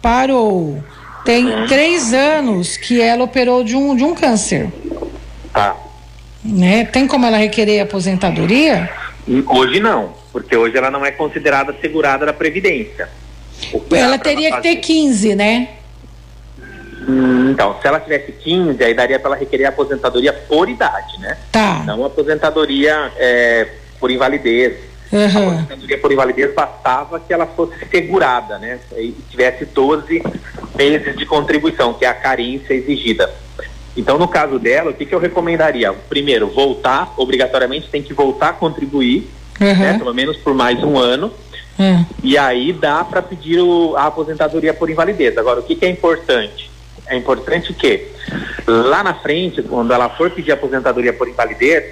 parou. 0.00 0.82
Tem 1.24 1.44
uhum. 1.44 1.66
três 1.66 2.12
anos 2.14 2.76
que 2.76 3.00
ela 3.00 3.24
operou 3.24 3.64
de 3.64 3.74
um, 3.74 3.96
de 3.96 4.04
um 4.04 4.14
câncer. 4.14 4.68
Tá. 5.52 5.76
Né? 6.44 6.84
Tem 6.84 7.06
como 7.08 7.26
ela 7.26 7.36
requerer 7.36 7.80
aposentadoria? 7.80 8.88
Hoje 9.48 9.80
não, 9.80 10.14
porque 10.32 10.56
hoje 10.56 10.76
ela 10.76 10.88
não 10.88 11.04
é 11.04 11.10
considerada 11.10 11.74
segurada 11.80 12.24
da 12.24 12.32
Previdência. 12.32 13.08
Ela 13.92 14.18
teria 14.18 14.52
que 14.52 14.62
ter 14.62 14.76
15, 14.76 15.34
né? 15.34 15.68
Hum, 17.08 17.50
então, 17.52 17.76
se 17.80 17.86
ela 17.86 18.00
tivesse 18.00 18.32
15, 18.32 18.82
aí 18.82 18.92
daria 18.92 19.18
para 19.18 19.30
ela 19.30 19.36
requerer 19.36 19.66
aposentadoria 19.66 20.32
por 20.32 20.68
idade, 20.68 21.18
né? 21.20 21.38
Tá. 21.52 21.84
Não 21.86 22.04
aposentadoria 22.04 23.12
é, 23.16 23.68
por 24.00 24.10
invalidez. 24.10 24.74
Uhum. 25.12 25.20
A 25.20 25.52
aposentadoria 25.52 25.98
por 25.98 26.12
invalidez 26.12 26.52
bastava 26.52 27.20
que 27.20 27.32
ela 27.32 27.46
fosse 27.46 27.74
segurada, 27.90 28.58
né? 28.58 28.80
E 28.96 29.14
tivesse 29.30 29.64
12 29.64 30.22
meses 30.74 31.16
de 31.16 31.24
contribuição, 31.26 31.94
que 31.94 32.04
é 32.04 32.08
a 32.08 32.14
carência 32.14 32.74
exigida. 32.74 33.32
Então, 33.96 34.18
no 34.18 34.28
caso 34.28 34.58
dela, 34.58 34.90
o 34.90 34.94
que, 34.94 35.06
que 35.06 35.14
eu 35.14 35.18
recomendaria? 35.18 35.92
Primeiro, 35.92 36.48
voltar, 36.48 37.14
obrigatoriamente 37.16 37.88
tem 37.88 38.02
que 38.02 38.12
voltar 38.12 38.50
a 38.50 38.52
contribuir, 38.52 39.30
uhum. 39.60 39.66
né, 39.66 39.96
pelo 39.96 40.12
menos 40.12 40.36
por 40.38 40.54
mais 40.54 40.82
um 40.82 40.98
ano. 40.98 41.32
Uhum. 41.78 42.06
E 42.22 42.38
aí 42.38 42.72
dá 42.72 43.04
para 43.04 43.20
pedir 43.20 43.60
o, 43.60 43.96
a 43.96 44.06
aposentadoria 44.06 44.72
por 44.72 44.88
invalidez. 44.88 45.36
Agora, 45.36 45.60
o 45.60 45.62
que, 45.62 45.74
que 45.74 45.84
é 45.84 45.90
importante? 45.90 46.70
É 47.06 47.16
importante 47.16 47.72
que 47.72 48.08
lá 48.66 49.04
na 49.04 49.14
frente, 49.14 49.62
quando 49.62 49.92
ela 49.92 50.08
for 50.08 50.30
pedir 50.30 50.52
aposentadoria 50.52 51.12
por 51.12 51.28
invalidez, 51.28 51.84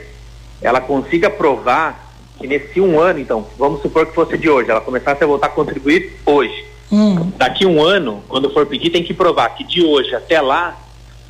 ela 0.61 0.81
consiga 0.81 1.31
provar 1.31 2.13
que 2.39 2.47
nesse 2.47 2.81
um 2.81 2.99
ano, 2.99 3.21
então, 3.21 3.47
vamos 3.57 3.81
supor 3.83 4.07
que 4.07 4.15
fosse 4.15 4.37
de 4.37 4.49
hoje, 4.49 4.71
ela 4.71 4.81
começasse 4.81 5.23
a 5.23 5.27
voltar 5.27 5.47
a 5.47 5.51
contribuir 5.51 6.19
hoje. 6.27 6.65
Hum. 6.91 7.31
Daqui 7.37 7.65
um 7.65 7.83
ano, 7.83 8.23
quando 8.29 8.51
for 8.51 8.67
pedir, 8.67 8.91
tem 8.91 9.05
que 9.05 9.15
provar 9.15 9.51
que 9.51 9.65
de 9.65 9.85
hoje 9.85 10.15
até 10.15 10.41
lá 10.41 10.77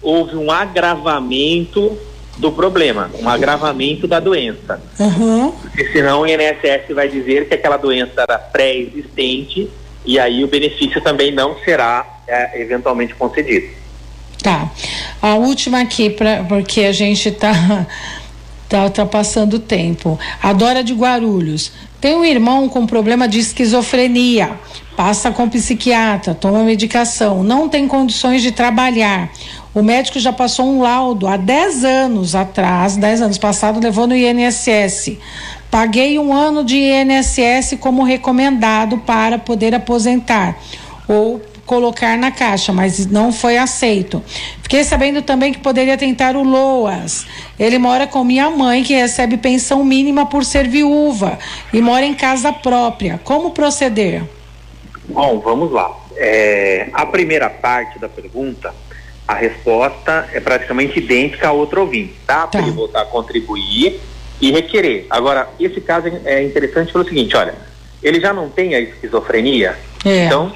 houve 0.00 0.36
um 0.36 0.50
agravamento 0.50 1.96
do 2.36 2.50
problema, 2.50 3.10
um 3.20 3.28
agravamento 3.28 4.06
da 4.06 4.18
doença. 4.20 4.80
Uhum. 4.98 5.52
Porque 5.52 5.86
senão 5.92 6.22
o 6.22 6.26
INSS 6.26 6.94
vai 6.94 7.08
dizer 7.08 7.48
que 7.48 7.54
aquela 7.54 7.76
doença 7.76 8.22
era 8.22 8.38
pré-existente 8.38 9.70
e 10.04 10.18
aí 10.18 10.44
o 10.44 10.48
benefício 10.48 11.00
também 11.00 11.32
não 11.32 11.56
será 11.64 12.04
é, 12.26 12.60
eventualmente 12.60 13.14
concedido. 13.14 13.68
Tá. 14.42 14.70
A 15.22 15.36
última 15.36 15.80
aqui, 15.80 16.10
pra, 16.10 16.44
porque 16.44 16.82
a 16.82 16.92
gente 16.92 17.30
está 17.30 17.86
tá, 18.74 18.90
tá 18.90 19.06
passando 19.06 19.60
tempo. 19.60 20.18
A 20.42 20.52
Dora 20.52 20.82
de 20.82 20.92
Guarulhos. 20.92 21.70
Tem 22.00 22.16
um 22.16 22.24
irmão 22.24 22.68
com 22.68 22.84
problema 22.86 23.28
de 23.28 23.38
esquizofrenia. 23.38 24.58
Passa 24.96 25.30
com 25.30 25.48
psiquiatra, 25.48 26.34
toma 26.34 26.62
medicação, 26.62 27.42
não 27.42 27.68
tem 27.68 27.88
condições 27.88 28.42
de 28.42 28.52
trabalhar. 28.52 29.30
O 29.72 29.82
médico 29.82 30.20
já 30.20 30.32
passou 30.32 30.66
um 30.66 30.82
laudo 30.82 31.26
há 31.26 31.36
10 31.36 31.84
anos 31.84 32.34
atrás, 32.34 32.96
10 32.96 33.22
anos 33.22 33.38
passado, 33.38 33.80
levou 33.80 34.06
no 34.06 34.14
INSS. 34.14 35.18
Paguei 35.70 36.18
um 36.18 36.32
ano 36.32 36.62
de 36.64 36.76
INSS 36.76 37.76
como 37.80 38.04
recomendado 38.04 38.98
para 38.98 39.38
poder 39.38 39.74
aposentar 39.74 40.56
ou 41.08 41.40
colocar 41.64 42.16
na 42.16 42.30
caixa, 42.30 42.72
mas 42.72 43.06
não 43.06 43.32
foi 43.32 43.56
aceito. 43.56 44.22
Fiquei 44.62 44.84
sabendo 44.84 45.22
também 45.22 45.52
que 45.52 45.58
poderia 45.58 45.96
tentar 45.96 46.36
o 46.36 46.42
LOAS. 46.42 47.26
Ele 47.58 47.78
mora 47.78 48.06
com 48.06 48.24
minha 48.24 48.50
mãe, 48.50 48.82
que 48.82 48.94
recebe 48.94 49.36
pensão 49.36 49.84
mínima 49.84 50.26
por 50.26 50.44
ser 50.44 50.68
viúva 50.68 51.38
e 51.72 51.80
mora 51.80 52.04
em 52.04 52.14
casa 52.14 52.52
própria. 52.52 53.20
Como 53.24 53.50
proceder? 53.50 54.22
Bom, 55.08 55.40
vamos 55.40 55.70
lá. 55.72 55.90
É, 56.16 56.88
a 56.92 57.04
primeira 57.06 57.50
parte 57.50 57.98
da 57.98 58.08
pergunta 58.08 58.72
a 59.26 59.34
resposta 59.34 60.28
é 60.32 60.40
praticamente 60.40 60.98
idêntica 60.98 61.48
a 61.48 61.52
outro 61.52 61.80
ouvinte. 61.80 62.14
Dá 62.26 62.42
tá. 62.42 62.46
para 62.48 62.60
ele 62.60 62.72
voltar 62.72 63.02
a 63.02 63.06
contribuir 63.06 64.00
e 64.40 64.50
requerer. 64.50 65.06
Agora, 65.08 65.48
esse 65.58 65.80
caso 65.80 66.08
é 66.24 66.42
interessante 66.42 66.92
pelo 66.92 67.04
seguinte, 67.04 67.34
olha, 67.36 67.54
ele 68.02 68.20
já 68.20 68.32
não 68.32 68.50
tem 68.50 68.74
a 68.74 68.80
esquizofrenia, 68.80 69.76
é. 70.04 70.26
então 70.26 70.52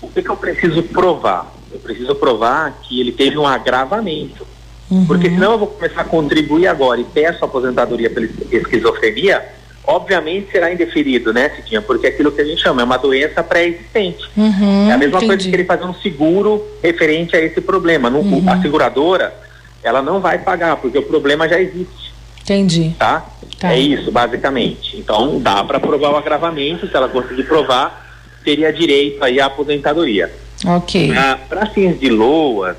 o 0.00 0.08
que, 0.08 0.22
que, 0.22 0.30
eu 0.30 0.36
preciso 0.36 0.82
provar? 0.82 1.52
Eu 1.72 1.78
preciso 1.78 2.14
provar 2.14 2.78
que 2.82 3.00
ele 3.00 3.12
teve 3.12 3.36
um 3.36 3.46
agravamento. 3.46 4.46
Uhum. 4.90 5.06
Porque 5.06 5.28
senão 5.28 5.52
eu 5.52 5.58
vou 5.58 5.68
começar 5.68 6.00
a 6.00 6.04
contribuir 6.04 6.66
agora 6.66 7.00
e 7.00 7.04
peço 7.04 7.44
aposentadoria 7.44 8.08
pela 8.08 8.26
esquizofrenia, 8.50 9.44
obviamente 9.86 10.50
será 10.50 10.72
indeferido, 10.72 11.32
né, 11.32 11.50
Cidinha? 11.50 11.82
Porque 11.82 12.06
é 12.06 12.10
aquilo 12.10 12.32
que 12.32 12.40
a 12.40 12.44
gente 12.44 12.62
chama 12.62 12.80
é 12.80 12.84
uma 12.84 12.96
doença 12.96 13.42
pré-existente. 13.42 14.24
Uhum, 14.36 14.88
é 14.88 14.92
a 14.92 14.98
mesma 14.98 15.18
entendi. 15.18 15.26
coisa 15.26 15.48
que 15.48 15.56
ele 15.56 15.64
fazer 15.64 15.84
um 15.84 15.94
seguro 15.94 16.64
referente 16.82 17.36
a 17.36 17.40
esse 17.40 17.60
problema. 17.60 18.08
No, 18.08 18.20
uhum. 18.20 18.44
A 18.48 18.60
seguradora, 18.62 19.34
ela 19.82 20.00
não 20.00 20.20
vai 20.20 20.38
pagar, 20.38 20.76
porque 20.76 20.98
o 20.98 21.02
problema 21.02 21.48
já 21.48 21.60
existe. 21.60 22.08
Entendi. 22.42 22.94
Tá? 22.98 23.26
tá. 23.58 23.72
É 23.72 23.78
isso, 23.78 24.10
basicamente. 24.10 24.96
Então, 24.96 25.38
dá 25.38 25.62
para 25.62 25.78
provar 25.78 26.12
o 26.12 26.16
agravamento, 26.16 26.88
se 26.88 26.96
ela 26.96 27.08
conseguir 27.08 27.42
provar, 27.42 28.07
teria 28.48 28.72
direito 28.72 29.22
aí 29.22 29.38
à 29.38 29.44
aposentadoria. 29.44 30.32
Ok. 30.64 31.12
Para 31.50 31.66
fins 31.66 32.00
de 32.00 32.08
loas, 32.08 32.78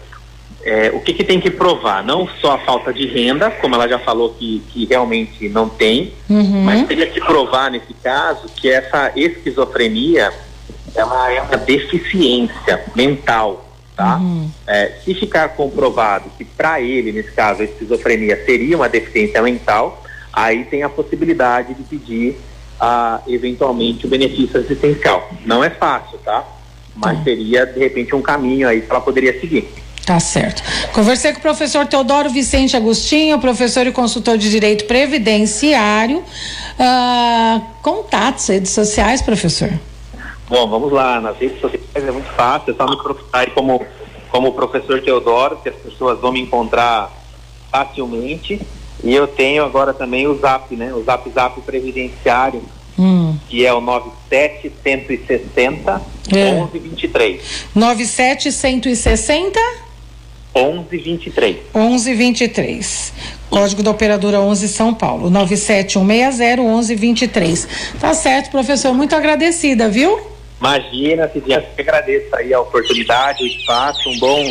é, 0.63 0.89
o 0.91 0.99
que, 0.99 1.13
que, 1.13 1.23
tem 1.23 1.39
que 1.39 1.51
provar? 1.51 2.03
Não 2.03 2.27
só 2.41 2.53
a 2.53 2.58
falta 2.58 2.91
de 2.91 3.05
renda, 3.05 3.51
como 3.51 3.75
ela 3.75 3.88
já 3.88 3.99
falou 3.99 4.34
que, 4.34 4.63
que 4.69 4.86
realmente 4.86 5.47
não 5.47 5.69
tem, 5.69 6.12
uhum. 6.27 6.63
mas 6.63 6.88
teria 6.88 7.05
que 7.05 7.21
provar 7.21 7.69
nesse 7.69 7.93
caso 7.93 8.49
que 8.55 8.67
essa 8.67 9.12
esquizofrenia 9.15 10.34
ela 10.95 11.32
é 11.32 11.39
uma 11.39 11.58
deficiência 11.58 12.84
mental, 12.95 13.69
tá? 13.95 14.17
Uhum. 14.17 14.49
É, 14.65 14.93
se 15.05 15.13
ficar 15.13 15.49
comprovado 15.49 16.32
que 16.36 16.43
para 16.43 16.82
ele, 16.82 17.12
nesse 17.12 17.32
caso, 17.32 17.62
a 17.62 17.65
esquizofrenia 17.65 18.43
seria 18.43 18.75
uma 18.75 18.89
deficiência 18.89 19.39
mental, 19.39 20.03
aí 20.34 20.65
tem 20.65 20.82
a 20.82 20.89
possibilidade 20.89 21.75
de 21.75 21.84
pedir 21.84 22.36
ah, 22.80 23.22
eventualmente 23.28 24.06
o 24.06 24.10
benefício 24.10 24.60
assistencial. 24.60 25.30
Não 25.46 25.63
é 25.63 25.70
fácil, 25.70 26.18
tá? 26.20 26.46
Mas 26.96 27.18
uhum. 27.18 27.24
seria 27.24 27.65
de 27.65 27.80
repente 27.80 28.15
um 28.15 28.22
caminho 28.22 28.68
aí 28.68 28.82
que 28.82 28.89
ela 28.89 29.02
poderia 29.02 29.39
seguir. 29.39 29.68
Tá 30.06 30.20
certo. 30.20 30.63
Conversei 30.92 31.34
com 31.34 31.38
o 31.38 31.42
professor 31.42 31.86
Teodoro 31.86 32.32
Vicente 32.32 32.76
Agostinho, 32.76 33.39
professor 33.39 33.86
e 33.86 33.92
consultor 33.92 34.39
de 34.39 34.50
Direito 34.50 34.86
Previdenciário. 34.86 36.18
Uh, 36.20 37.62
contatos, 37.84 38.48
redes 38.48 38.72
sociais, 38.72 39.22
professor? 39.22 39.70
Bom, 40.50 40.68
vamos 40.68 40.92
lá. 40.92 41.22
Nas 41.22 41.38
redes 41.38 41.62
sociais 41.62 41.86
é 41.94 42.12
muito 42.12 42.30
fácil, 42.32 42.74
é 42.74 42.76
só 42.76 42.89
me 42.89 42.98
procurar 42.98 43.52
como, 43.52 43.86
como 44.32 44.52
professor 44.54 45.00
Teodoro, 45.00 45.58
que 45.58 45.70
as 45.70 45.76
pessoas 45.76 46.20
vão 46.20 46.32
me 46.32 46.42
encontrar 46.42 47.12
facilmente. 47.70 48.60
E 49.04 49.14
eu 49.14 49.28
tenho 49.28 49.64
agora 49.64 49.94
também 49.94 50.26
o 50.28 50.36
Zap, 50.38 50.76
né? 50.76 50.94
O 50.94 51.02
Zap 51.04 51.30
Zap 51.32 51.62
Previdenciário, 51.62 52.62
hum. 52.98 53.38
que 53.48 53.64
é 53.66 53.74
o 53.74 53.82
97160 53.82 56.02
é. 56.32 56.52
1123. 56.52 57.66
97160 57.74 59.60
1123. 60.56 61.58
1123. 61.74 63.14
Código 63.50 63.82
da 63.82 63.90
operadora 63.92 64.42
11 64.42 64.68
São 64.68 64.94
Paulo, 64.94 65.30
97160 65.30 66.62
1123. 66.62 67.68
Tá 68.00 68.14
certo, 68.14 68.52
professor, 68.52 68.94
muito 68.94 69.16
agradecida, 69.16 69.90
viu? 69.90 70.20
Imagina, 70.60 71.30
Cidinha, 71.30 71.65
eu 71.78 71.84
agradeço 71.84 72.36
aí 72.36 72.54
a 72.54 72.60
oportunidade, 72.60 73.43
o 73.43 73.48
espaço, 73.48 74.10
um 74.10 74.19
bom 74.19 74.43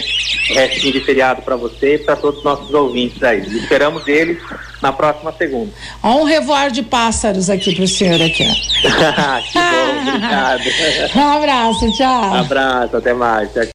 restinho 0.49 0.95
de 0.95 1.01
feriado 1.01 1.43
para 1.43 1.55
você 1.55 1.97
e 1.97 1.99
para 1.99 2.17
todos 2.17 2.39
os 2.39 2.45
nossos 2.45 2.73
ouvintes 2.73 3.23
aí. 3.23 3.41
Esperamos 3.41 4.09
eles 4.09 4.39
na 4.81 4.93
próxima 4.93 5.33
segunda. 5.33 5.71
Ó, 6.03 6.21
um 6.21 6.25
revoar 6.25 6.71
de 6.71 6.83
pássaros 6.83 7.51
aqui 7.51 7.75
pro 7.75 7.87
senhor 7.87 8.21
aqui, 8.23 8.45
ó. 8.45 9.43
que 9.43 9.59
bom, 9.59 10.09
obrigado. 10.09 10.63
um 11.15 11.29
abraço, 11.37 11.93
tchau. 11.93 12.31
Um 12.31 12.35
abraço, 12.35 12.97
até 12.97 13.13
mais. 13.13 13.53
Tchau. 13.53 13.63